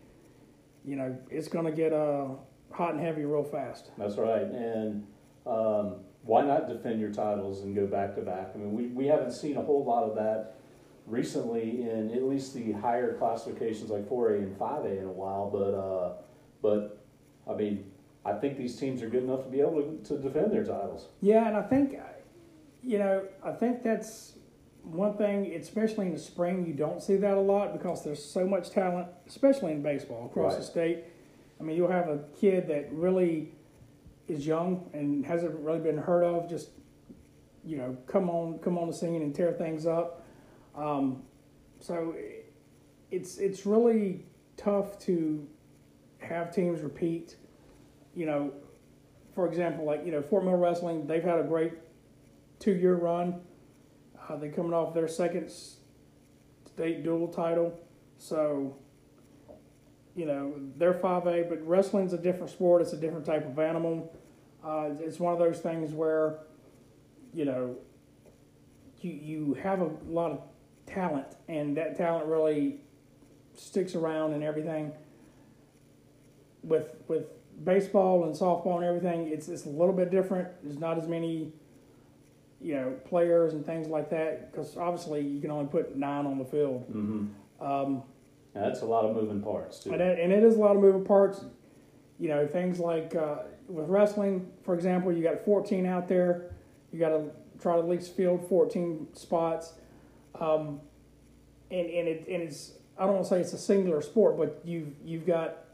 you 0.85 0.97
know 0.97 1.17
it's 1.31 1.49
going 1.49 1.67
to 1.67 1.73
get 1.73 1.93
uh, 1.93 2.29
hot 2.71 2.95
and 2.95 3.01
heavy 3.01 3.25
real 3.25 3.45
fast. 3.45 3.91
That's 3.99 4.17
right, 4.17 4.43
and 4.43 5.07
um, 5.47 5.97
why 6.23 6.43
not 6.43 6.69
defend 6.69 7.01
your 7.01 7.13
titles 7.13 7.63
and 7.63 7.75
go 7.75 7.87
back 7.87 8.15
to 8.15 8.21
back? 8.23 8.53
I 8.55 8.59
mean, 8.59 8.73
we, 8.73 8.87
we 8.87 9.07
haven't 9.07 9.33
seen 9.33 9.57
a 9.57 9.63
whole 9.63 9.85
lot 9.85 10.05
of 10.05 10.15
that 10.15 10.57
recently 11.13 11.83
in 11.83 12.11
at 12.11 12.23
least 12.23 12.55
the 12.55 12.73
higher 12.73 13.15
classifications 13.19 13.91
like 13.91 14.09
4A 14.09 14.39
and 14.39 14.59
5A 14.59 14.99
in 14.99 15.05
a 15.05 15.13
while, 15.13 15.51
but 15.51 15.75
uh, 15.75 16.15
but 16.63 17.05
I 17.49 17.55
mean, 17.55 17.91
I 18.25 18.33
think 18.33 18.57
these 18.57 18.77
teams 18.77 19.03
are 19.03 19.09
good 19.09 19.25
enough 19.25 19.45
to 19.45 19.51
be 19.51 19.61
able 19.61 19.83
to, 19.83 20.01
to 20.05 20.19
defend 20.19 20.53
their 20.53 20.65
titles. 20.65 21.09
Yeah, 21.21 21.47
and 21.47 21.57
I 21.57 21.63
think, 21.63 21.99
you 22.83 22.99
know, 22.99 23.25
I 23.45 23.53
think 23.53 23.83
that's 23.83 24.39
one 24.85 25.17
thing, 25.17 25.55
especially 25.55 26.07
in 26.07 26.13
the 26.13 26.19
spring, 26.19 26.67
you 26.67 26.73
don't 26.73 27.03
see 27.03 27.17
that 27.17 27.37
a 27.37 27.41
lot 27.41 27.73
because 27.73 28.03
there's 28.03 28.25
so 28.25 28.47
much 28.47 28.71
talent, 28.71 29.09
especially 29.27 29.73
in 29.73 29.83
baseball 29.83 30.27
across 30.27 30.57
the 30.57 30.63
state. 30.63 31.05
I 31.61 31.63
mean, 31.63 31.77
you'll 31.77 31.91
have 31.91 32.09
a 32.09 32.21
kid 32.41 32.69
that 32.69 32.91
really 32.91 33.53
is 34.29 34.47
young 34.47 34.89
and 34.95 35.27
hasn't 35.27 35.55
really 35.61 35.81
been 35.81 35.99
heard 35.99 36.25
of, 36.25 36.49
just 36.49 36.71
you 37.65 37.77
know, 37.77 37.97
come 38.07 38.31
on, 38.31 38.59
come 38.61 38.79
on 38.79 38.89
the 38.89 38.95
scene 38.95 39.23
and 39.23 39.35
tear 39.35 39.53
things 39.53 39.87
up. 39.87 40.22
Um, 40.75 41.23
so 41.81 42.15
it's 43.11 43.39
it's 43.39 43.67
really 43.67 44.25
tough 44.57 44.99
to 45.01 45.47
have 46.19 46.55
teams 46.55 46.81
repeat. 46.81 47.37
You 48.15 48.27
know, 48.27 48.53
for 49.35 49.47
example, 49.47 49.85
like 49.85 50.05
you 50.05 50.13
know 50.13 50.23
Fort 50.23 50.45
Mill 50.45 50.55
Wrestling, 50.55 51.07
they've 51.07 51.23
had 51.23 51.39
a 51.39 51.45
great 51.45 51.73
two-year 52.59 52.95
run. 52.95 53.41
Uh, 54.29 54.37
they're 54.37 54.53
coming 54.53 54.73
off 54.73 54.95
their 54.95 55.09
second 55.09 55.51
state 55.51 57.03
dual 57.03 57.29
title, 57.29 57.79
so 58.19 58.77
you 60.15 60.27
know 60.27 60.55
they're 60.79 60.95
five 60.95 61.27
A. 61.27 61.43
But 61.43 61.67
wrestling's 61.67 62.13
a 62.13 62.19
different 62.19 62.51
sport; 62.51 62.83
it's 62.83 62.93
a 62.93 62.99
different 62.99 63.27
type 63.27 63.47
of 63.47 63.59
animal. 63.59 64.17
Uh, 64.65 64.91
it's 65.01 65.19
one 65.19 65.33
of 65.33 65.39
those 65.39 65.59
things 65.59 65.93
where 65.93 66.39
you 67.35 67.45
know 67.45 67.77
you 69.01 69.11
you 69.11 69.55
have 69.63 69.81
a 69.81 69.91
lot 70.07 70.31
of 70.31 70.41
talent, 70.93 71.27
and 71.49 71.77
that 71.77 71.97
talent 71.97 72.27
really 72.27 72.81
sticks 73.55 73.95
around 73.95 74.33
and 74.33 74.43
everything. 74.43 74.93
With 76.63 76.95
with 77.09 77.25
baseball 77.65 78.25
and 78.25 78.35
softball 78.35 78.77
and 78.77 78.85
everything, 78.85 79.29
it's 79.29 79.49
it's 79.49 79.67
a 79.67 79.71
little 79.71 79.95
bit 79.95 80.11
different. 80.11 80.49
There's 80.63 80.79
not 80.79 80.99
as 80.99 81.09
many, 81.09 81.53
you 82.61 82.75
know, 82.75 82.95
players 83.05 83.53
and 83.53 83.65
things 83.65 83.89
like 83.89 84.11
that 84.11 84.53
because 84.53 84.77
obviously 84.77 85.21
you 85.23 85.41
can 85.41 85.51
only 85.51 85.67
put 85.67 85.97
nine 85.97 86.27
on 86.27 86.39
the 86.39 86.45
field. 86.45 86.89
Mm-hmm. 86.91 87.65
Um, 87.65 88.03
That's 88.55 88.83
a 88.83 88.87
lot 88.87 89.05
of 89.05 89.15
moving 89.15 89.41
parts 89.43 89.81
too. 89.81 89.93
and 89.93 90.01
it, 90.01 90.19
and 90.19 90.33
it 90.33 90.43
is 90.43 90.57
a 90.57 90.59
lot 90.59 90.77
of 90.77 90.83
moving 90.83 91.05
parts. 91.05 91.45
You 92.19 92.29
know, 92.29 92.47
things 92.47 92.79
like 92.79 93.17
uh, 93.17 93.39
with 93.67 93.89
wrestling, 93.89 94.49
for 94.63 94.75
example, 94.75 95.11
you 95.11 95.23
got 95.25 95.45
14 95.45 95.87
out 95.87 96.07
there. 96.07 96.55
You 96.93 97.01
got 97.01 97.09
to 97.09 97.31
try 97.61 97.75
to 97.75 97.81
at 97.81 97.89
least 97.89 98.15
field 98.17 98.47
14 98.49 99.09
spots. 99.15 99.73
Um, 100.41 100.81
and 101.71 101.87
and 101.89 102.09
it 102.09 102.27
and 102.29 102.43
it's 102.43 102.73
I 102.99 103.05
don't 103.05 103.15
want 103.15 103.25
to 103.25 103.31
say 103.31 103.41
it's 103.41 103.53
a 103.53 103.59
singular 103.59 104.03
sport, 104.03 104.37
but 104.37 104.61
you've 104.65 104.93
you've 105.05 105.27
got 105.27 105.65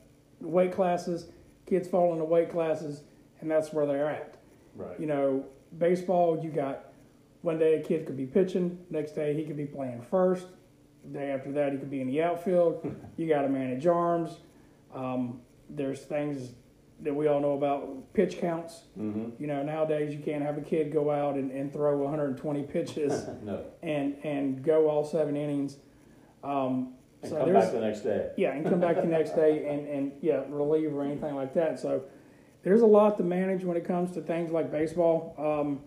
weight 0.41 0.73
classes, 0.73 1.27
kids 1.67 1.89
fall 1.89 2.13
into 2.13 2.25
weight 2.25 2.51
classes, 2.51 3.03
and 3.41 3.51
that's 3.51 3.73
where 3.73 3.87
they're 3.87 4.09
at. 4.09 4.37
Right. 4.75 4.99
You 4.99 5.07
know, 5.07 5.45
baseball, 5.79 6.41
you 6.43 6.51
got 6.51 6.93
one 7.43 7.59
day 7.59 7.75
a 7.75 7.83
kid 7.83 8.07
could 8.07 8.17
be 8.17 8.27
pitching, 8.27 8.79
next 8.91 9.13
day 9.13 9.35
he 9.35 9.45
could 9.45 9.57
be 9.57 9.67
playing 9.67 10.03
first, 10.03 10.47
day 11.13 11.31
after 11.31 11.53
that 11.53 11.73
he 11.73 11.79
could 11.79 11.91
be 11.91 12.01
in 12.01 12.07
the 12.07 12.23
outfield. 12.23 12.95
you 13.17 13.29
got 13.29 13.43
to 13.43 13.49
manage 13.49 13.87
arms. 13.87 14.39
Um, 14.95 15.41
there's 15.69 16.01
things 16.01 16.53
that 17.01 17.15
we 17.15 17.29
all 17.29 17.41
know 17.41 17.53
about 17.53 18.13
pitch 18.13 18.39
counts. 18.41 18.83
Mm-hmm. 18.99 19.41
You 19.41 19.47
know, 19.47 19.63
nowadays 19.63 20.13
you 20.13 20.21
can't 20.21 20.43
have 20.43 20.59
a 20.59 20.61
kid 20.61 20.93
go 20.93 21.11
out 21.11 21.35
and, 21.35 21.51
and 21.51 21.73
throw 21.73 21.97
120 21.99 22.63
pitches 22.65 23.27
no. 23.43 23.65
and 23.83 24.17
and 24.25 24.63
go 24.63 24.89
all 24.89 25.05
seven 25.05 25.37
innings. 25.37 25.77
Um, 26.43 26.95
And 27.23 27.31
so 27.31 27.39
come 27.39 27.53
back 27.53 27.73
the 27.73 27.81
next 27.81 28.01
day. 28.01 28.31
yeah, 28.37 28.53
and 28.53 28.65
come 28.65 28.81
back 28.81 28.97
the 28.97 29.07
next 29.07 29.33
day 29.35 29.67
and, 29.71 29.87
and 29.89 30.13
yeah, 30.21 30.43
relieve 30.49 30.95
or 30.95 31.05
anything 31.05 31.35
like 31.35 31.55
that. 31.55 31.79
So 31.81 32.05
there's 32.63 32.81
a 32.81 32.87
lot 32.87 33.17
to 33.19 33.25
manage 33.25 33.65
when 33.65 33.77
it 33.77 33.85
comes 33.85 34.13
to 34.13 34.21
things 34.21 34.51
like 34.51 34.71
baseball. 34.71 35.35
Um, 35.39 35.81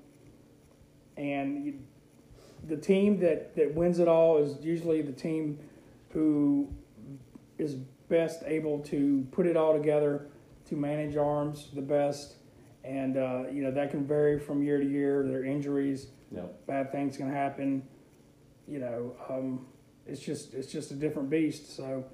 and 1.18 1.66
you, 1.66 1.80
the 2.68 2.78
team 2.78 3.20
that, 3.20 3.56
that 3.56 3.74
wins 3.74 4.00
it 4.00 4.08
all 4.08 4.38
is 4.38 4.64
usually 4.64 5.02
the 5.02 5.12
team 5.12 5.60
who 6.10 6.70
is 7.58 7.76
best 8.10 8.44
able 8.46 8.80
to 8.80 9.26
put 9.32 9.46
it 9.46 9.56
all 9.56 9.74
together 9.74 10.28
to 10.72 10.78
manage 10.78 11.18
arms 11.18 11.68
the 11.76 11.82
best. 11.82 12.36
And, 12.84 13.18
uh, 13.18 13.44
you 13.52 13.62
know, 13.62 13.72
that 13.72 13.92
can 13.92 14.08
vary 14.08 14.40
from 14.40 14.64
year 14.64 14.80
to 14.80 14.86
year. 14.90 15.24
There 15.28 15.42
are 15.42 15.46
injuries, 15.46 16.08
No. 16.32 16.50
bad 16.66 16.92
things 16.92 17.18
can 17.18 17.30
happen. 17.30 17.84
You 18.68 18.80
know, 18.80 19.16
um, 19.30 19.68
it's 20.08 20.22
just 20.22 20.54
it's 20.54 20.72
just 20.72 20.90
a 20.92 20.96
different 20.96 21.30
beast. 21.30 21.76
So 21.76 22.06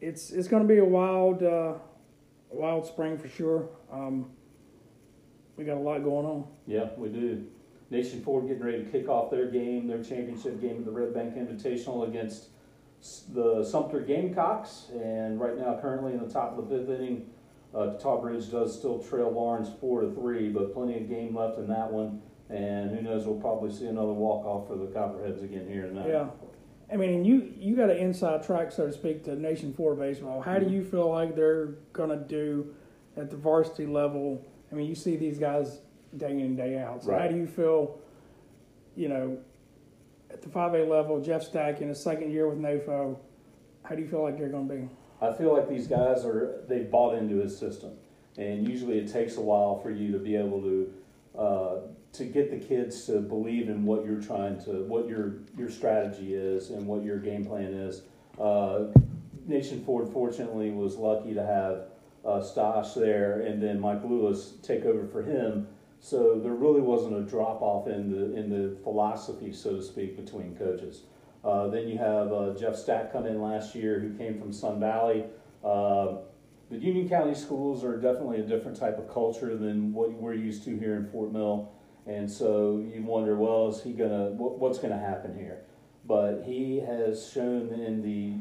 it's 0.00 0.30
it's 0.30 0.48
going 0.48 0.62
to 0.62 0.68
be 0.68 0.78
a 0.78 0.84
wild 0.84 1.42
uh, 1.42 1.74
wild 2.50 2.86
spring 2.86 3.18
for 3.18 3.28
sure. 3.28 3.68
Um, 3.92 4.30
we 5.56 5.64
got 5.64 5.76
a 5.76 5.80
lot 5.80 6.02
going 6.02 6.24
on. 6.26 6.46
Yeah, 6.66 6.88
we 6.96 7.10
do. 7.10 7.46
Nation 7.90 8.22
Ford 8.22 8.46
getting 8.48 8.62
ready 8.62 8.84
to 8.84 8.90
kick 8.90 9.08
off 9.08 9.30
their 9.30 9.50
game, 9.50 9.86
their 9.86 10.02
championship 10.02 10.60
game 10.60 10.76
at 10.78 10.84
the 10.84 10.90
Red 10.92 11.12
Bank 11.12 11.34
Invitational 11.34 12.08
against 12.08 12.48
the 13.34 13.64
Sumter 13.64 14.00
Gamecocks. 14.00 14.90
And 14.94 15.38
right 15.40 15.56
now, 15.58 15.78
currently 15.80 16.12
in 16.12 16.20
the 16.26 16.32
top 16.32 16.56
of 16.56 16.68
the 16.68 16.78
fifth 16.78 16.88
inning, 16.88 17.28
uh, 17.74 17.94
Top 17.98 18.24
Ridge 18.24 18.50
does 18.50 18.76
still 18.76 18.98
trail 18.98 19.30
Lawrence 19.30 19.68
four 19.80 20.00
to 20.02 20.12
three, 20.12 20.48
but 20.48 20.72
plenty 20.74 20.96
of 20.96 21.08
game 21.08 21.36
left 21.36 21.58
in 21.58 21.68
that 21.68 21.92
one. 21.92 22.22
And 22.48 22.90
who 22.90 23.00
knows, 23.02 23.26
we'll 23.26 23.40
probably 23.40 23.72
see 23.72 23.86
another 23.86 24.12
walk 24.12 24.44
off 24.44 24.66
for 24.66 24.76
the 24.76 24.86
Copperheads 24.86 25.42
again 25.42 25.68
here 25.68 25.86
tonight. 25.86 26.08
Yeah, 26.08 26.30
I 26.92 26.96
mean, 26.96 27.10
and 27.10 27.26
you 27.26 27.52
you 27.56 27.76
got 27.76 27.90
an 27.90 27.98
inside 27.98 28.42
track, 28.42 28.72
so 28.72 28.86
to 28.86 28.92
speak, 28.92 29.24
to 29.24 29.36
Nation 29.36 29.72
Ford 29.72 29.98
baseball. 29.98 30.40
How 30.40 30.58
do 30.58 30.68
you 30.68 30.82
feel 30.82 31.08
like 31.08 31.36
they're 31.36 31.74
going 31.92 32.10
to 32.10 32.16
do 32.16 32.74
at 33.16 33.30
the 33.30 33.36
varsity 33.36 33.86
level? 33.86 34.44
I 34.72 34.74
mean, 34.74 34.88
you 34.88 34.96
see 34.96 35.16
these 35.16 35.38
guys 35.38 35.78
day 36.16 36.32
in 36.32 36.40
and 36.40 36.56
day 36.56 36.78
out. 36.78 37.04
So 37.04 37.16
how 37.16 37.28
do 37.28 37.36
you 37.36 37.46
feel? 37.46 38.00
You 38.96 39.08
know, 39.08 39.38
at 40.32 40.42
the 40.42 40.48
five 40.48 40.74
A 40.74 40.82
level, 40.84 41.20
Jeff 41.20 41.44
Stack 41.44 41.80
in 41.80 41.88
his 41.88 42.02
second 42.02 42.32
year 42.32 42.48
with 42.48 42.58
NOFO. 42.58 43.16
How 43.84 43.94
do 43.94 44.02
you 44.02 44.08
feel 44.08 44.22
like 44.22 44.36
they're 44.36 44.48
going 44.48 44.68
to 44.68 44.74
be? 44.74 44.88
I 45.20 45.32
feel 45.32 45.52
like 45.54 45.68
these 45.68 45.86
guys 45.86 46.24
are 46.24 46.62
they've 46.68 46.90
bought 46.90 47.16
into 47.16 47.36
his 47.36 47.56
system, 47.56 47.92
and 48.38 48.66
usually 48.66 48.98
it 48.98 49.12
takes 49.12 49.36
a 49.36 49.40
while 49.40 49.78
for 49.80 49.90
you 49.90 50.12
to 50.12 50.18
be 50.18 50.36
able 50.36 50.62
to 50.62 50.92
uh, 51.38 51.76
to 52.12 52.24
get 52.24 52.50
the 52.50 52.58
kids 52.58 53.06
to 53.06 53.20
believe 53.20 53.68
in 53.68 53.84
what 53.84 54.04
you're 54.04 54.20
trying 54.20 54.62
to 54.64 54.84
what 54.84 55.08
your 55.08 55.40
your 55.56 55.70
strategy 55.70 56.34
is 56.34 56.70
and 56.70 56.86
what 56.86 57.04
your 57.04 57.18
game 57.18 57.44
plan 57.44 57.74
is. 57.74 58.02
Uh, 58.40 58.86
Nation 59.46 59.84
Ford 59.84 60.08
fortunately 60.12 60.70
was 60.70 60.96
lucky 60.96 61.34
to 61.34 61.44
have 61.44 61.84
uh, 62.24 62.40
Stosh 62.40 62.94
there, 62.94 63.40
and 63.40 63.62
then 63.62 63.80
Mike 63.80 64.04
Lewis 64.04 64.54
take 64.62 64.84
over 64.84 65.06
for 65.06 65.22
him. 65.22 65.66
So 66.00 66.40
there 66.40 66.52
really 66.52 66.80
wasn't 66.80 67.16
a 67.16 67.22
drop 67.22 67.60
off 67.60 67.86
in 67.86 68.10
the 68.10 68.34
in 68.38 68.48
the 68.48 68.76
philosophy, 68.82 69.52
so 69.52 69.76
to 69.76 69.82
speak, 69.82 70.16
between 70.16 70.56
coaches. 70.56 71.02
Uh, 71.44 71.68
then 71.68 71.88
you 71.88 71.96
have 71.96 72.32
uh, 72.32 72.54
Jeff 72.58 72.76
Stack 72.76 73.12
come 73.12 73.26
in 73.26 73.40
last 73.40 73.74
year, 73.74 73.98
who 73.98 74.16
came 74.16 74.38
from 74.38 74.52
Sun 74.52 74.80
Valley. 74.80 75.24
Uh, 75.64 76.16
the 76.70 76.76
Union 76.76 77.08
County 77.08 77.34
schools 77.34 77.82
are 77.82 77.96
definitely 77.96 78.40
a 78.40 78.44
different 78.44 78.76
type 78.78 78.98
of 78.98 79.12
culture 79.12 79.56
than 79.56 79.92
what 79.92 80.12
we're 80.12 80.34
used 80.34 80.64
to 80.64 80.78
here 80.78 80.96
in 80.96 81.08
Fort 81.10 81.32
Mill, 81.32 81.72
and 82.06 82.30
so 82.30 82.84
you 82.94 83.02
wonder, 83.02 83.36
well, 83.36 83.68
is 83.68 83.82
he 83.82 83.92
gonna 83.92 84.30
what, 84.30 84.58
what's 84.58 84.78
gonna 84.78 84.98
happen 84.98 85.34
here? 85.34 85.62
But 86.06 86.42
he 86.44 86.78
has 86.80 87.30
shown 87.30 87.70
in 87.70 88.02
the 88.02 88.34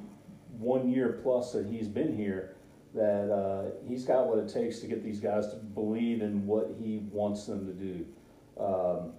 one 0.57 0.89
year 0.89 1.19
plus 1.23 1.53
that 1.53 1.65
he's 1.65 1.87
been 1.87 2.15
here 2.15 2.55
that 2.93 3.31
uh, 3.31 3.71
he's 3.87 4.03
got 4.03 4.27
what 4.27 4.39
it 4.39 4.51
takes 4.51 4.79
to 4.79 4.87
get 4.87 5.03
these 5.03 5.19
guys 5.19 5.47
to 5.49 5.57
believe 5.57 6.21
in 6.21 6.45
what 6.45 6.75
he 6.79 7.03
wants 7.11 7.45
them 7.45 7.65
to 7.67 7.73
do. 7.73 8.05
Um, 8.59 9.13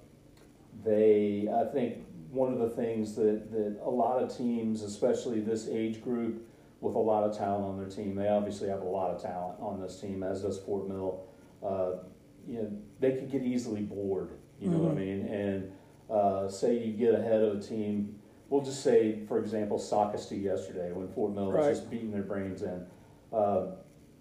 they, 0.84 1.48
I 1.52 1.64
think, 1.72 1.98
one 2.30 2.52
of 2.52 2.58
the 2.58 2.68
things 2.70 3.14
that, 3.16 3.50
that 3.50 3.78
a 3.82 3.90
lot 3.90 4.22
of 4.22 4.34
teams, 4.36 4.82
especially 4.82 5.40
this 5.40 5.68
age 5.68 6.02
group, 6.02 6.46
with 6.80 6.94
a 6.94 6.98
lot 6.98 7.24
of 7.24 7.36
talent 7.36 7.64
on 7.64 7.76
their 7.76 7.88
team, 7.88 8.14
they 8.14 8.28
obviously 8.28 8.68
have 8.68 8.80
a 8.80 8.88
lot 8.88 9.10
of 9.10 9.20
talent 9.20 9.58
on 9.60 9.80
this 9.80 10.00
team, 10.00 10.22
as 10.22 10.42
does 10.42 10.58
Fort 10.58 10.88
Mill. 10.88 11.20
Uh, 11.62 11.92
you 12.48 12.62
know, 12.62 12.70
they 13.00 13.12
could 13.12 13.30
get 13.30 13.42
easily 13.42 13.82
bored. 13.82 14.30
You 14.58 14.70
know 14.70 14.78
what 14.78 14.92
I 14.92 14.94
Mhm. 14.94 14.96
mean? 14.96 15.26
And 15.26 15.72
uh, 16.08 16.48
say 16.48 16.78
you 16.78 16.92
get 16.94 17.14
ahead 17.14 17.42
of 17.42 17.58
a 17.58 17.60
team. 17.60 18.18
We'll 18.48 18.62
just 18.62 18.82
say, 18.82 19.20
for 19.28 19.38
example, 19.38 19.78
Socastee 19.78 20.42
yesterday 20.42 20.90
when 20.92 21.06
Fort 21.08 21.34
Mill 21.34 21.52
was 21.52 21.66
just 21.68 21.90
beating 21.90 22.10
their 22.10 22.22
brains 22.22 22.62
in. 22.62 22.86
Uh, 23.32 23.66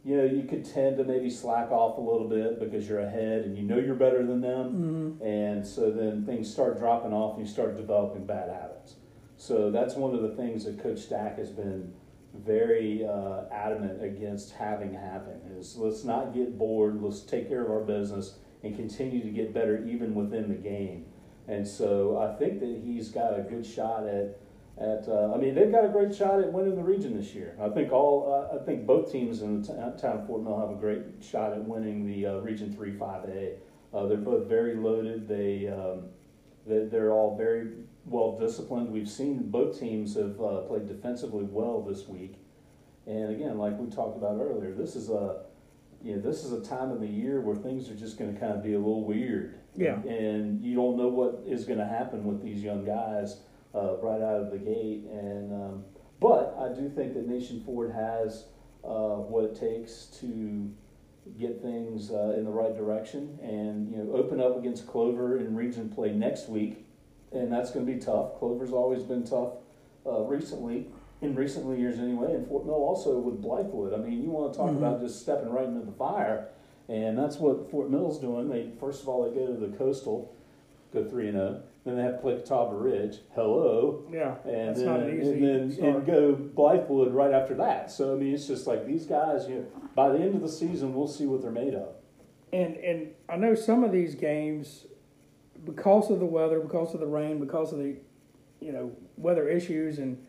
you 0.04 0.16
know, 0.16 0.24
you 0.24 0.44
could 0.44 0.64
tend 0.64 0.98
to 0.98 1.04
maybe 1.04 1.30
slack 1.30 1.72
off 1.72 1.98
a 1.98 2.02
little 2.02 2.28
bit 2.28 2.60
because 2.60 2.88
you're 2.88 3.02
ahead 3.02 3.44
and 3.44 3.58
you 3.58 3.64
know 3.64 3.78
you're 3.78 3.96
better 3.96 4.26
than 4.26 4.42
them. 4.42 5.18
Mm-hmm. 5.20 5.24
And 5.24 5.68
so 5.68 5.92
then 5.92 6.26
things 6.26 6.52
start 6.52 6.78
dropping 6.78 7.12
off 7.12 7.38
and 7.38 7.46
you 7.46 7.52
start 7.52 7.76
developing 7.76 8.26
bad 8.26 8.50
habits. 8.50 8.96
So 9.36 9.72
that's 9.72 9.96
one 9.96 10.16
of 10.16 10.22
the 10.22 10.36
things 10.36 10.66
that 10.66 10.82
Coach 10.82 11.00
Stack 11.00 11.38
has 11.38 11.50
been 11.50 11.94
very 12.34 13.06
uh, 13.06 13.44
adamant 13.52 14.04
against 14.04 14.52
having 14.52 14.94
happen 14.94 15.42
is 15.58 15.76
let's 15.78 16.04
not 16.04 16.34
get 16.34 16.58
bored, 16.58 17.02
let's 17.02 17.22
take 17.22 17.50
care 17.50 17.64
of 17.64 17.72
our 17.72 17.82
business 17.82 18.36
and 18.64 18.76
continue 18.76 19.22
to 19.24 19.30
get 19.30 19.54
better 19.54 19.86
even 19.86 20.14
within 20.14 20.50
the 20.50 20.56
game. 20.56 21.06
And 21.48 21.68
so 21.68 22.20
I 22.20 22.38
think 22.38 22.60
that 22.60 22.82
he's 22.86 23.10
got 23.10 23.38
a 23.38 23.42
good 23.42 23.66
shot 23.66 24.06
at 24.06 24.40
at 24.80 25.08
uh, 25.10 25.34
I 25.34 25.38
mean 25.38 25.56
they've 25.56 25.72
got 25.72 25.84
a 25.84 25.90
great 25.90 26.16
shot 26.16 26.40
at 26.40 26.52
winning 26.52 26.76
the 26.76 26.84
region 26.84 27.18
this 27.18 27.34
year. 27.34 27.56
I 27.62 27.70
think 27.70 27.92
all 27.92 28.50
uh, 28.52 28.56
I 28.56 28.64
think 28.64 28.86
both 28.86 29.12
teams 29.12 29.42
in 29.42 29.62
the 29.62 29.68
t- 29.68 29.74
town 30.02 30.20
of 30.20 30.28
Fort 30.28 30.42
Mill 30.44 30.60
have 30.60 30.72
a 30.72 30.80
great 30.80 31.02
shot 31.22 31.52
at 31.52 31.64
winning 31.64 32.06
the 32.06 32.26
uh, 32.26 32.34
Region 32.40 32.74
Three 32.74 32.98
Five 32.98 33.26
A. 33.30 33.56
Uh, 33.94 34.08
they're 34.08 34.18
both 34.18 34.48
very 34.48 34.76
loaded. 34.76 35.28
They, 35.28 35.68
um, 35.68 36.04
they 36.66 36.86
they're 36.86 37.12
all 37.12 37.36
very 37.36 37.72
well 38.06 38.38
disciplined. 38.38 38.90
We've 38.90 39.10
seen 39.10 39.50
both 39.50 39.80
teams 39.80 40.16
have 40.16 40.40
uh, 40.40 40.62
played 40.62 40.88
defensively 40.88 41.44
well 41.44 41.82
this 41.82 42.08
week. 42.08 42.36
And 43.06 43.32
again, 43.32 43.58
like 43.58 43.78
we 43.78 43.90
talked 43.90 44.18
about 44.18 44.40
earlier, 44.40 44.74
this 44.74 44.96
is 44.96 45.10
a 45.10 45.42
you 46.02 46.16
know, 46.16 46.22
this 46.22 46.46
is 46.46 46.54
a 46.54 46.62
time 46.62 46.92
of 46.92 47.02
the 47.02 47.08
year 47.08 47.42
where 47.42 47.56
things 47.56 47.90
are 47.90 47.96
just 47.96 48.18
going 48.18 48.34
to 48.34 48.40
kind 48.40 48.54
of 48.54 48.64
be 48.64 48.74
a 48.74 48.78
little 48.78 49.04
weird. 49.04 49.56
Yeah. 49.76 49.96
And 49.96 50.62
you 50.62 50.76
don't 50.76 50.98
know 50.98 51.10
what 51.10 51.44
is 51.46 51.66
going 51.66 51.80
to 51.80 51.86
happen 51.86 52.24
with 52.24 52.42
these 52.42 52.64
young 52.64 52.86
guys 52.86 53.42
uh, 53.76 53.98
right 53.98 54.22
out 54.22 54.42
of 54.42 54.52
the 54.52 54.58
gate. 54.58 55.04
And 55.12 55.52
um, 55.54 55.84
but 56.20 56.56
I 56.60 56.70
do 56.74 56.90
think 56.90 57.14
that 57.14 57.28
Nation 57.28 57.62
Ford 57.66 57.92
has 57.92 58.46
uh, 58.84 59.16
what 59.18 59.46
it 59.46 59.60
takes 59.60 60.08
to 60.22 60.70
get 61.38 61.62
things 61.62 62.12
uh, 62.12 62.34
in 62.38 62.44
the 62.44 62.50
right 62.50 62.76
direction 62.76 63.38
and 63.44 63.92
you 63.92 63.98
know 63.98 64.14
open 64.14 64.42
up 64.42 64.58
against 64.58 64.88
Clover 64.88 65.38
in 65.38 65.56
region 65.56 65.90
play 65.90 66.12
next 66.12 66.50
week, 66.50 66.86
and 67.32 67.52
that's 67.52 67.72
going 67.72 67.86
to 67.86 67.92
be 67.92 68.00
tough. 68.00 68.40
Clover's 68.40 68.72
always 68.72 69.04
been 69.04 69.24
tough 69.24 69.54
uh, 70.08 70.22
recently, 70.22 70.88
in 71.22 71.36
recent 71.36 71.78
years 71.78 72.00
anyway, 72.00 72.34
and 72.34 72.48
Fort 72.48 72.66
Mill 72.66 72.76
also 72.76 73.20
with 73.20 73.42
Blythewood. 73.44 73.94
I 73.94 73.98
mean, 73.98 74.24
you 74.24 74.30
want 74.32 74.54
to 74.54 74.58
talk 74.60 74.70
Mhm. 74.72 74.78
about 74.78 75.02
just 75.02 75.20
stepping 75.22 75.50
right 75.52 75.68
into 75.68 75.86
the 75.86 75.92
fire, 75.92 76.48
and 76.88 77.18
that's 77.18 77.38
what 77.38 77.70
Fort 77.70 77.90
Mill's 77.90 78.18
doing. 78.20 78.50
They 78.50 78.72
first 78.80 79.04
of 79.04 79.10
all 79.10 79.24
they 79.30 79.36
go 79.38 79.46
to 79.48 79.54
the 79.54 79.76
coastal, 79.78 80.34
go 80.94 81.04
three 81.04 81.28
and 81.28 81.38
zero. 81.38 81.62
Then 81.90 81.98
they 81.98 82.04
have 82.04 82.16
to 82.18 82.22
play 82.22 82.36
Catawba 82.36 82.76
Ridge. 82.76 83.18
Hello. 83.34 84.04
Yeah, 84.12 84.36
And 84.46 84.70
that's 84.70 84.80
then, 84.80 84.88
not 84.88 85.00
an 85.02 85.20
easy 85.20 85.32
and 85.32 85.44
then 85.44 85.72
start. 85.72 85.96
and 85.96 86.06
go 86.06 86.36
Blythewood 86.36 87.12
right 87.14 87.32
after 87.34 87.56
that. 87.56 87.90
So 87.92 88.14
I 88.14 88.16
mean, 88.16 88.34
it's 88.34 88.46
just 88.46 88.68
like 88.68 88.86
these 88.86 89.06
guys. 89.08 89.48
You 89.50 89.56
know, 89.56 89.66
by 89.96 90.10
the 90.10 90.20
end 90.20 90.36
of 90.36 90.42
the 90.42 90.50
season, 90.50 90.94
we'll 90.94 91.08
see 91.08 91.26
what 91.26 91.42
they're 91.42 91.50
made 91.52 91.74
of. 91.74 91.96
And 92.54 92.78
and 92.78 93.12
I 93.28 93.38
know 93.38 93.56
some 93.56 93.84
of 93.84 93.92
these 93.92 94.14
games, 94.14 94.86
because 95.66 96.12
of 96.12 96.20
the 96.20 96.26
weather, 96.28 96.60
because 96.60 96.94
of 96.94 97.00
the 97.00 97.08
rain, 97.08 97.40
because 97.40 97.74
of 97.74 97.80
the, 97.80 97.96
you 98.60 98.72
know, 98.72 98.92
weather 99.18 99.50
issues, 99.50 99.98
and 99.98 100.24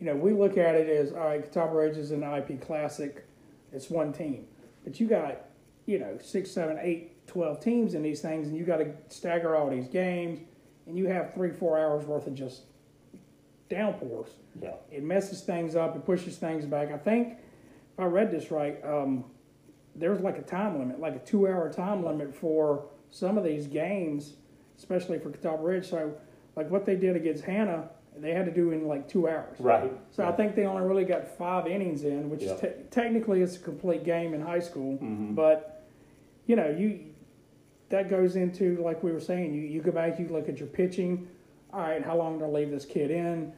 you 0.00 0.06
know, 0.06 0.16
we 0.16 0.32
look 0.32 0.58
at 0.58 0.74
it 0.74 0.88
as 0.90 1.12
all 1.12 1.18
right. 1.28 1.42
Catawba 1.42 1.74
Ridge 1.74 1.96
is 1.96 2.10
an 2.10 2.22
IP 2.22 2.60
Classic, 2.60 3.24
it's 3.72 3.88
one 3.88 4.12
team, 4.12 4.44
but 4.84 5.00
you 5.00 5.06
got, 5.06 5.46
you 5.86 5.98
know, 5.98 6.18
six, 6.20 6.50
seven, 6.50 6.78
eight, 6.82 7.26
twelve 7.26 7.60
teams 7.60 7.94
in 7.94 8.02
these 8.02 8.20
things, 8.20 8.48
and 8.48 8.56
you 8.56 8.64
got 8.64 8.78
to 8.78 8.92
stagger 9.08 9.56
all 9.56 9.70
these 9.70 9.88
games, 9.88 10.40
and 10.86 10.98
you 10.98 11.06
have 11.06 11.34
three, 11.34 11.50
four 11.50 11.78
hours 11.78 12.04
worth 12.06 12.26
of 12.26 12.34
just 12.34 12.62
downpours 13.68 14.28
Yeah. 14.60 14.74
it 14.90 15.02
messes 15.02 15.40
things 15.42 15.74
up, 15.74 15.96
it 15.96 16.04
pushes 16.04 16.36
things 16.36 16.66
back. 16.66 16.92
I 16.92 16.98
think 16.98 17.38
if 17.94 18.00
I 18.00 18.04
read 18.04 18.30
this 18.30 18.50
right, 18.50 18.82
um, 18.84 19.24
there's 19.96 20.20
like 20.20 20.38
a 20.38 20.42
time 20.42 20.78
limit, 20.78 21.00
like 21.00 21.16
a 21.16 21.20
two 21.20 21.48
hour 21.48 21.72
time 21.72 22.04
limit 22.04 22.34
for 22.34 22.84
some 23.10 23.38
of 23.38 23.44
these 23.44 23.66
games, 23.66 24.34
especially 24.76 25.18
for 25.18 25.30
Catawba 25.30 25.62
Ridge. 25.62 25.88
So, 25.88 26.12
like 26.56 26.68
what 26.70 26.84
they 26.84 26.96
did 26.96 27.16
against 27.16 27.44
Hanna, 27.44 27.88
they 28.16 28.32
had 28.32 28.44
to 28.46 28.52
do 28.52 28.70
in 28.72 28.86
like 28.86 29.08
two 29.08 29.28
hours. 29.28 29.58
Right. 29.58 29.90
So 30.10 30.24
I 30.26 30.32
think 30.32 30.54
they 30.54 30.66
only 30.66 30.82
really 30.86 31.04
got 31.04 31.26
five 31.26 31.66
innings 31.66 32.04
in, 32.04 32.28
which 32.30 32.42
Yeah. 32.42 32.54
is 32.54 32.60
te- 32.60 32.68
technically 32.90 33.40
it's 33.42 33.56
a 33.56 33.60
complete 33.60 34.04
game 34.04 34.34
in 34.34 34.40
high 34.40 34.60
school. 34.60 34.98
Mhm. 34.98 35.34
But 35.34 35.82
you 36.46 36.56
know, 36.56 36.68
you 36.68 37.00
that 37.90 38.08
goes 38.10 38.36
into 38.36 38.82
like 38.82 39.02
we 39.02 39.12
were 39.12 39.20
saying, 39.20 39.54
you 39.54 39.62
you 39.62 39.80
go 39.82 39.92
back, 39.92 40.18
you 40.18 40.28
look 40.28 40.48
at 40.48 40.58
your 40.58 40.68
pitching. 40.68 41.28
All 41.72 41.80
right, 41.80 42.04
how 42.04 42.16
long 42.16 42.38
do 42.38 42.44
I 42.44 42.48
leave 42.48 42.70
this 42.70 42.84
kid 42.84 43.10
in? 43.10 43.52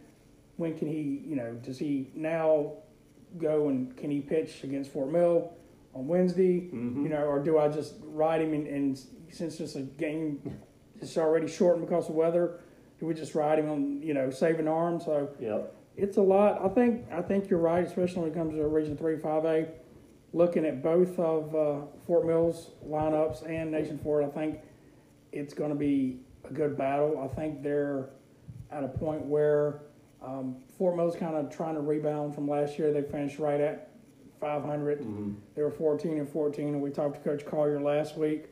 When 0.57 0.77
can 0.77 0.89
he, 0.89 1.23
you 1.27 1.37
know, 1.37 1.53
does 1.55 1.79
he 1.79 2.11
now 2.15 2.73
go 3.39 3.69
and 3.69 3.95
can 3.97 4.11
he 4.11 4.21
pitch 4.21 4.65
against 4.65 4.91
Fort 4.91 5.11
Mill 5.11 5.53
on 5.95 6.07
Wednesday? 6.07 6.63
Mhm. 6.73 7.03
You 7.03 7.09
know, 7.11 7.25
or 7.27 7.39
do 7.39 7.59
I 7.59 7.69
just 7.69 7.95
ride 8.05 8.41
him 8.41 8.55
and, 8.55 8.67
and 8.67 8.99
since 9.31 9.61
it's 9.61 9.75
a 9.77 9.83
game, 9.83 10.41
it's 11.01 11.19
already 11.19 11.47
shortened 11.47 11.87
because 11.87 12.09
of 12.09 12.15
weather. 12.15 12.61
Do 12.99 13.05
we 13.07 13.13
just 13.13 13.35
ride 13.35 13.59
him 13.59 13.69
on, 13.69 14.01
you 14.03 14.15
know, 14.15 14.31
saving 14.31 14.67
arm? 14.67 14.99
So 15.01 15.29
Yep. 15.39 15.75
it's 15.99 16.17
a 16.17 16.23
lot. 16.23 16.63
I 16.65 16.69
think 16.69 17.05
I 17.13 17.21
think 17.21 17.51
you're 17.51 17.61
right, 17.61 17.85
especially 17.87 18.23
when 18.23 18.31
it 18.31 18.35
comes 18.35 18.55
to 18.55 18.67
Region 18.67 18.97
Three, 18.97 19.19
Five 19.19 19.45
A. 19.45 19.69
Looking 20.37 20.67
at 20.67 20.83
both 20.83 21.19
of 21.19 21.55
uh, 21.57 21.87
Fort 22.07 22.27
Mill's 22.27 22.73
lineups 22.87 23.49
and 23.49 23.71
Nation 23.71 23.97
Ford, 23.97 24.23
I 24.23 24.29
think 24.29 24.59
it's 25.33 25.55
going 25.55 25.71
to 25.71 25.77
be 25.77 26.21
a 26.45 26.53
good 26.53 26.77
battle. 26.77 27.19
I 27.25 27.35
think 27.35 27.63
they're 27.63 28.11
at 28.71 28.85
a 28.85 28.89
point 28.89 29.25
where 29.25 29.81
um, 30.23 30.57
Fort 30.77 30.95
Mill's 30.95 31.17
kind 31.17 31.37
of 31.37 31.49
trying 31.49 31.75
to 31.75 31.81
rebound 31.81 32.35
from 32.35 32.47
last 32.47 32.79
year. 32.79 32.93
They 32.93 33.01
finished 33.01 33.39
right 33.39 33.59
at 33.63 33.89
500. 34.39 35.01
Mhm. 35.01 35.37
They 35.55 35.63
were 35.63 35.71
14 35.71 36.19
and 36.19 36.29
14, 36.29 36.69
and 36.75 36.83
we 36.83 36.91
talked 36.91 37.15
to 37.15 37.21
Coach 37.23 37.47
Collier 37.47 37.81
last 37.81 38.19
week. 38.19 38.49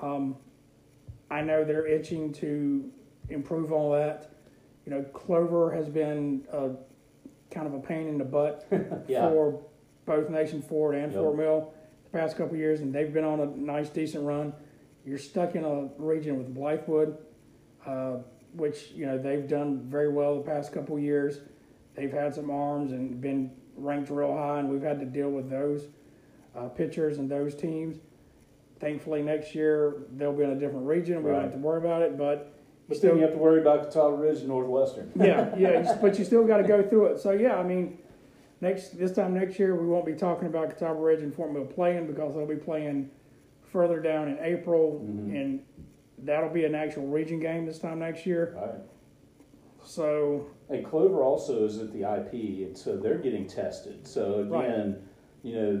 Um, 0.00 0.36
I 1.32 1.42
know 1.42 1.64
they're 1.64 1.88
itching 1.88 2.32
to 2.34 2.92
improve 3.28 3.72
on 3.72 3.98
that. 3.98 4.30
You 4.86 4.92
know, 4.92 5.02
Clover 5.12 5.72
has 5.72 5.88
been 5.88 6.46
a, 6.52 6.70
kind 7.50 7.66
of 7.66 7.74
a 7.74 7.80
pain 7.80 8.06
in 8.06 8.18
the 8.18 8.24
butt 8.24 8.68
Yeah. 9.08 9.28
for 9.30 9.60
both 10.08 10.30
Nation 10.30 10.60
Ford 10.62 10.96
and 10.96 11.12
Yep. 11.12 11.22
Fort 11.22 11.36
Mill 11.36 11.72
the 12.10 12.18
past 12.18 12.36
couple 12.36 12.54
of 12.54 12.58
years, 12.58 12.80
and 12.80 12.92
they've 12.92 13.12
been 13.12 13.24
on 13.24 13.38
a 13.40 13.46
nice, 13.46 13.90
decent 13.90 14.24
run. 14.24 14.52
You're 15.04 15.18
stuck 15.18 15.54
in 15.54 15.64
a 15.64 15.88
region 15.98 16.36
with 16.38 16.52
Blythewood, 16.54 17.16
uh, 17.86 18.16
which 18.54 18.90
you 18.92 19.06
know 19.06 19.18
they've 19.18 19.46
done 19.46 19.82
very 19.88 20.08
well 20.08 20.36
the 20.36 20.42
past 20.50 20.72
couple 20.72 20.96
of 20.96 21.02
years. 21.02 21.40
They've 21.94 22.12
had 22.12 22.34
some 22.34 22.50
arms 22.50 22.92
and 22.92 23.20
been 23.20 23.52
ranked 23.76 24.10
real 24.10 24.34
high, 24.34 24.58
and 24.60 24.68
we've 24.70 24.82
had 24.82 24.98
to 25.00 25.06
deal 25.06 25.30
with 25.30 25.50
those 25.50 25.88
uh, 26.56 26.68
pitchers 26.68 27.18
and 27.18 27.30
those 27.30 27.54
teams. 27.54 27.98
Thankfully, 28.80 29.22
next 29.22 29.54
year 29.54 29.96
they'll 30.16 30.32
be 30.32 30.44
in 30.44 30.50
a 30.50 30.56
different 30.58 30.86
region. 30.86 31.22
We 31.22 31.30
don't 31.30 31.42
have 31.42 31.52
to 31.52 31.58
worry 31.58 31.78
about 31.78 32.02
it, 32.02 32.16
but 32.16 32.54
But 32.88 33.02
then 33.02 33.16
you 33.16 33.22
have 33.22 33.32
to 33.32 33.38
worry 33.38 33.60
about 33.60 33.84
Catawba 33.84 34.16
Ridge 34.16 34.38
and 34.38 34.48
Northwestern. 34.48 35.10
yeah, 35.16 35.54
yeah, 35.56 35.98
but 36.00 36.18
you 36.18 36.24
still 36.24 36.44
got 36.44 36.58
to 36.58 36.62
go 36.64 36.82
through 36.82 37.06
it. 37.06 37.20
So 37.20 37.32
yeah, 37.32 37.56
I 37.56 37.62
mean, 37.62 37.98
next 38.60 38.98
this 38.98 39.12
time 39.12 39.34
next 39.34 39.58
year 39.58 39.76
we 39.80 39.86
won't 39.86 40.06
be 40.06 40.14
talking 40.14 40.46
about 40.48 40.70
Catawba 40.70 40.98
Ridge 41.00 41.22
and 41.22 41.34
Fort 41.34 41.52
Mill 41.52 41.64
playing 41.64 42.06
because 42.06 42.34
they'll 42.34 42.46
be 42.46 42.56
playing 42.56 43.10
further 43.62 44.00
down 44.00 44.28
in 44.28 44.38
April, 44.40 45.04
Mhm. 45.04 45.34
and 45.40 45.60
that'll 46.24 46.48
be 46.50 46.64
an 46.64 46.74
actual 46.74 47.06
region 47.06 47.38
game 47.38 47.66
this 47.66 47.78
time 47.78 47.98
next 47.98 48.24
year. 48.26 48.54
Right. 48.56 48.80
So 49.82 50.46
And 50.70 50.84
Clover 50.84 51.22
also 51.22 51.64
is 51.64 51.78
at 51.80 51.92
the 51.92 52.04
IP, 52.04 52.64
and 52.64 52.76
so 52.76 52.96
they're 52.98 53.16
getting 53.18 53.46
tested. 53.46 54.06
So 54.06 54.42
Right. 54.44 54.66
again, 54.68 54.96
you 55.42 55.54
know, 55.54 55.80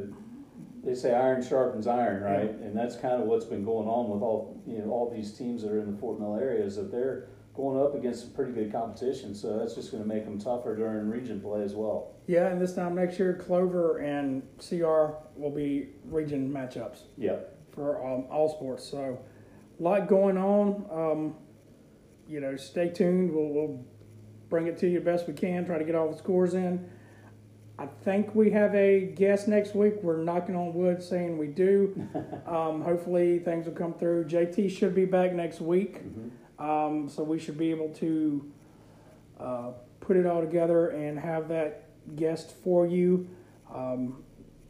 they 0.82 0.94
say 0.94 1.12
iron 1.14 1.42
sharpens 1.42 1.86
iron, 1.86 2.22
right? 2.22 2.50
And 2.62 2.74
that's 2.74 2.96
kind 2.96 3.20
of 3.20 3.28
what's 3.28 3.44
been 3.44 3.64
going 3.64 3.86
on 3.88 4.08
with 4.10 4.22
all 4.22 4.56
you 4.66 4.78
know 4.78 4.90
all 4.90 5.10
these 5.10 5.32
teams 5.36 5.62
that 5.62 5.72
are 5.72 5.78
in 5.80 5.90
the 5.92 5.98
Fort 5.98 6.18
Mill 6.20 6.36
area 6.36 6.64
is 6.64 6.76
that 6.76 6.90
they're 6.90 7.26
going 7.58 7.82
up 7.82 7.96
against 7.96 8.20
some 8.22 8.30
pretty 8.30 8.52
good 8.52 8.70
competition. 8.70 9.34
So 9.34 9.58
that's 9.58 9.74
just 9.74 9.90
going 9.90 10.02
to 10.02 10.08
make 10.08 10.24
them 10.24 10.38
tougher 10.38 10.76
during 10.76 11.10
region 11.10 11.40
play 11.40 11.62
as 11.62 11.74
well. 11.74 12.12
yeah, 12.28 12.46
and 12.46 12.60
this 12.60 12.72
time 12.72 12.94
next 12.94 13.18
year 13.18 13.34
Clover 13.34 13.98
and 13.98 14.42
CR 14.58 15.16
will 15.36 15.50
be 15.50 15.88
region 16.04 16.48
matchups. 16.50 17.00
Yep. 17.16 17.58
for 17.74 17.98
um, 18.06 18.26
all 18.30 18.48
sports. 18.48 18.88
So, 18.88 19.18
a 19.78 19.82
lot 19.82 20.08
going 20.08 20.38
on. 20.38 20.86
Um, 20.90 21.34
you 22.28 22.40
know, 22.40 22.56
stay 22.56 22.90
tuned. 22.90 23.32
We'll, 23.32 23.48
we'll 23.48 23.84
bring 24.48 24.68
it 24.68 24.78
to 24.78 24.88
you 24.88 25.00
best 25.00 25.26
we 25.26 25.34
can. 25.34 25.66
Try 25.66 25.78
to 25.78 25.84
get 25.84 25.96
all 25.96 26.10
the 26.10 26.16
scores 26.18 26.54
in. 26.54 26.88
I 27.76 27.86
think 28.04 28.34
we 28.34 28.50
have 28.50 28.74
a 28.74 29.12
guest 29.16 29.46
next 29.48 29.74
week. 29.74 29.94
We're 30.02 30.16
knocking 30.22 30.54
on 30.56 30.74
wood, 30.74 31.02
saying 31.02 31.36
we 31.38 31.48
do. 31.48 32.06
Um, 32.48 32.80
hopefully, 32.80 33.40
things 33.40 33.66
will 33.66 33.74
come 33.74 33.92
through. 33.92 34.24
JT 34.24 34.70
should 34.70 34.94
be 34.94 35.04
back 35.04 35.34
next 35.34 35.60
week, 35.60 36.00
um, 36.58 37.08
so 37.08 37.22
we 37.22 37.38
should 37.38 37.58
be 37.58 37.70
able 37.70 37.90
to 37.94 38.50
uh, 39.38 39.70
put 40.00 40.16
it 40.16 40.26
all 40.26 40.40
together 40.40 40.88
and 40.88 41.18
have 41.18 41.48
that 41.48 41.88
guest 42.16 42.54
for 42.64 42.86
you. 42.86 43.28
Um, 43.72 44.22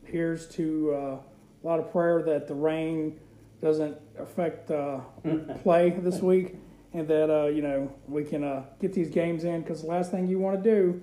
here's 0.04 0.46
to 0.48 0.92
uh, 0.92 0.96
a 0.96 1.66
lot 1.66 1.78
of 1.78 1.90
prayer 1.90 2.22
that 2.22 2.46
the 2.46 2.54
rain 2.54 3.18
doesn't 3.60 3.96
affect 4.18 4.70
uh, 4.70 5.00
play 5.62 5.90
this 5.90 6.20
week, 6.20 6.56
and 6.92 7.06
that 7.08 7.30
uh, 7.30 7.46
you 7.46 7.62
know 7.62 7.92
we 8.06 8.24
can 8.24 8.44
uh, 8.44 8.64
get 8.80 8.92
these 8.92 9.10
games 9.10 9.44
in. 9.44 9.62
Because 9.62 9.82
the 9.82 9.88
last 9.88 10.10
thing 10.10 10.26
you 10.26 10.38
want 10.38 10.62
to 10.62 10.70
do 10.70 11.00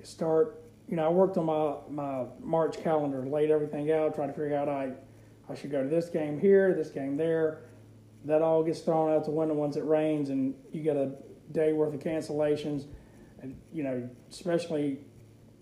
is 0.00 0.08
start. 0.08 0.60
You 0.88 0.96
know, 0.96 1.06
I 1.06 1.08
worked 1.08 1.36
on 1.38 1.46
my 1.46 1.74
my 1.88 2.24
March 2.40 2.82
calendar, 2.82 3.24
laid 3.26 3.50
everything 3.50 3.90
out, 3.90 4.14
tried 4.14 4.28
to 4.28 4.32
figure 4.32 4.56
out 4.56 4.68
I 4.68 4.92
I 5.48 5.54
should 5.54 5.70
go 5.70 5.82
to 5.82 5.88
this 5.88 6.08
game 6.08 6.38
here, 6.38 6.74
this 6.74 6.90
game 6.90 7.16
there. 7.16 7.60
That 8.24 8.40
all 8.42 8.62
gets 8.62 8.80
thrown 8.80 9.12
out 9.12 9.24
the 9.24 9.30
window 9.30 9.54
once 9.54 9.76
it 9.76 9.84
rains, 9.84 10.30
and 10.30 10.54
you 10.72 10.82
get 10.82 10.96
a 10.96 11.12
day 11.52 11.72
worth 11.72 11.92
of 11.94 12.00
cancellations. 12.00 12.84
And 13.42 13.56
you 13.72 13.82
know, 13.82 14.08
especially, 14.30 14.98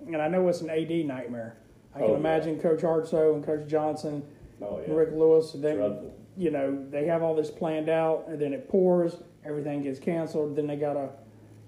and 0.07 0.17
I 0.17 0.29
know 0.29 0.47
it's 0.49 0.61
an 0.61 0.71
AD 0.71 0.91
nightmare. 1.07 1.57
I 1.95 1.99
can 1.99 2.07
Oh, 2.09 2.11
yeah. 2.13 2.19
imagine 2.19 2.61
Coach 2.61 2.81
Hartsoe 2.81 3.35
and 3.35 3.45
Coach 3.45 3.67
Johnson 3.67 4.23
Oh 4.63 4.77
and 4.79 4.97
Rick 4.97 5.11
Lewis. 5.13 5.53
They, 5.53 5.75
Dreadful. 5.75 6.15
you 6.37 6.51
know, 6.51 6.87
they 6.91 7.05
have 7.07 7.23
all 7.23 7.35
this 7.35 7.51
planned 7.51 7.89
out, 7.89 8.27
and 8.29 8.41
then 8.41 8.53
it 8.53 8.69
pours. 8.69 9.17
Everything 9.45 9.83
gets 9.83 9.99
canceled. 9.99 10.55
Then 10.55 10.69
they 10.69 10.77
gotta, 10.77 11.09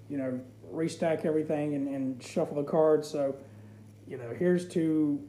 you 0.09 0.17
know, 0.17 0.39
restack 0.73 1.25
everything 1.25 1.75
and, 1.75 1.89
and 1.89 2.23
shuffle 2.23 2.55
the 2.55 2.63
cards. 2.63 3.07
So, 3.09 3.35
you 4.07 4.17
know, 4.17 4.33
here's 4.39 4.67
to 4.69 5.21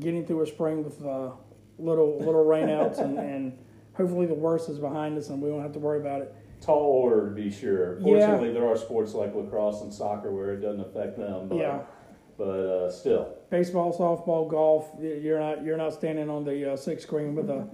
getting 0.00 0.26
through 0.26 0.42
a 0.42 0.46
spring 0.48 0.82
with 0.82 1.00
uh, 1.04 1.30
little 1.78 2.18
little 2.18 2.44
rainouts, 2.44 2.98
and, 2.98 3.16
and 3.18 3.58
hopefully 3.94 4.26
the 4.26 4.34
worst 4.34 4.68
is 4.68 4.78
behind 4.78 5.16
us, 5.18 5.28
and 5.28 5.40
we 5.40 5.50
won't 5.50 5.62
have 5.62 5.72
to 5.72 5.78
worry 5.78 6.00
about 6.00 6.22
it. 6.22 6.34
Tall 6.60 6.78
order 6.78 7.28
to 7.28 7.34
be 7.34 7.50
sure. 7.50 7.98
Yeah. 7.98 8.04
Fortunately, 8.04 8.52
there 8.52 8.66
are 8.66 8.76
sports 8.76 9.14
like 9.14 9.34
lacrosse 9.34 9.82
and 9.82 9.92
soccer 9.92 10.30
where 10.30 10.52
it 10.52 10.60
doesn't 10.60 10.80
affect 10.80 11.16
them. 11.16 11.48
But, 11.48 11.58
Yeah. 11.58 11.80
But 12.36 12.44
uh, 12.44 12.90
still, 12.90 13.36
Baseball, 13.50 13.96
softball, 13.96 14.48
golf. 14.48 14.90
You're 15.00 15.38
not 15.38 15.64
you're 15.64 15.76
not 15.76 15.92
standing 15.92 16.28
on 16.28 16.44
the 16.44 16.72
uh, 16.72 16.76
sixth 16.76 17.06
screen 17.06 17.36
with 17.36 17.48
a 17.48 17.68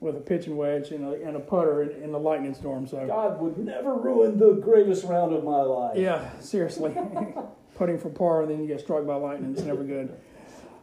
with 0.00 0.16
a 0.16 0.20
pitching 0.20 0.56
wedge 0.56 0.90
and 0.90 1.04
a, 1.04 1.12
and 1.24 1.36
a 1.36 1.40
putter 1.40 1.82
in, 1.82 2.02
in 2.02 2.10
the 2.10 2.18
lightning 2.18 2.54
storm. 2.54 2.88
So. 2.88 3.06
God 3.06 3.40
would 3.40 3.58
never 3.58 3.94
ruin 3.94 4.38
the 4.38 4.54
greatest 4.54 5.04
round 5.04 5.32
of 5.32 5.44
my 5.44 5.60
life. 5.60 5.96
Yeah, 5.96 6.28
seriously. 6.40 6.92
Putting 7.76 7.98
for 7.98 8.10
par, 8.10 8.42
and 8.42 8.50
then 8.50 8.60
you 8.60 8.66
get 8.66 8.80
struck 8.80 9.06
by 9.06 9.14
lightning. 9.14 9.52
It's 9.52 9.62
never 9.62 9.84
good. 9.84 10.12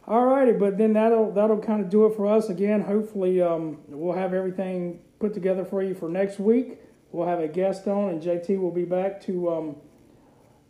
All 0.06 0.24
righty, 0.24 0.52
but 0.52 0.78
then 0.78 0.94
that'll 0.94 1.32
that'll 1.32 1.58
kind 1.58 1.82
of 1.82 1.90
do 1.90 2.06
it 2.06 2.16
for 2.16 2.26
us 2.26 2.48
again. 2.48 2.80
Hopefully, 2.80 3.40
um, 3.40 3.78
we'll 3.88 4.16
have 4.16 4.34
everything 4.34 5.00
put 5.18 5.34
together 5.34 5.64
for 5.64 5.82
you 5.82 5.94
for 5.94 6.08
next 6.08 6.40
week. 6.40 6.78
We'll 7.12 7.28
have 7.28 7.40
a 7.40 7.48
guest 7.48 7.86
on, 7.86 8.08
and 8.08 8.22
JT 8.22 8.58
will 8.58 8.70
be 8.70 8.84
back 8.84 9.20
to 9.22 9.50
um, 9.50 9.76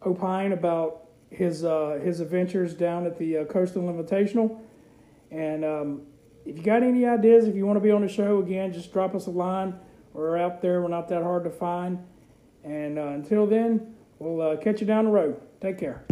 opine 0.04 0.52
about 0.52 1.04
his 1.30 1.64
uh, 1.64 2.00
his 2.02 2.20
adventures 2.20 2.74
down 2.74 3.06
at 3.06 3.18
the 3.18 3.38
uh, 3.38 3.44
Coastal 3.44 3.82
Invitational. 3.82 4.58
And 5.30 5.64
um, 5.64 6.02
if 6.44 6.56
you 6.56 6.62
got 6.62 6.82
any 6.82 7.06
ideas, 7.06 7.46
if 7.46 7.54
you 7.54 7.66
want 7.66 7.76
to 7.76 7.80
be 7.80 7.90
on 7.90 8.02
the 8.02 8.08
show 8.08 8.40
again, 8.40 8.72
just 8.72 8.92
drop 8.92 9.14
us 9.14 9.26
a 9.26 9.30
line. 9.30 9.74
We're 10.12 10.36
out 10.38 10.60
there. 10.60 10.82
We're 10.82 10.88
not 10.88 11.08
that 11.08 11.22
hard 11.22 11.44
to 11.44 11.50
find. 11.50 12.04
And 12.64 12.98
uh, 12.98 13.08
until 13.08 13.46
then, 13.46 13.94
we'll 14.18 14.40
uh, 14.40 14.56
catch 14.56 14.80
you 14.80 14.86
down 14.86 15.04
the 15.04 15.10
road. 15.10 15.40
Take 15.60 15.78
care. 15.78 16.04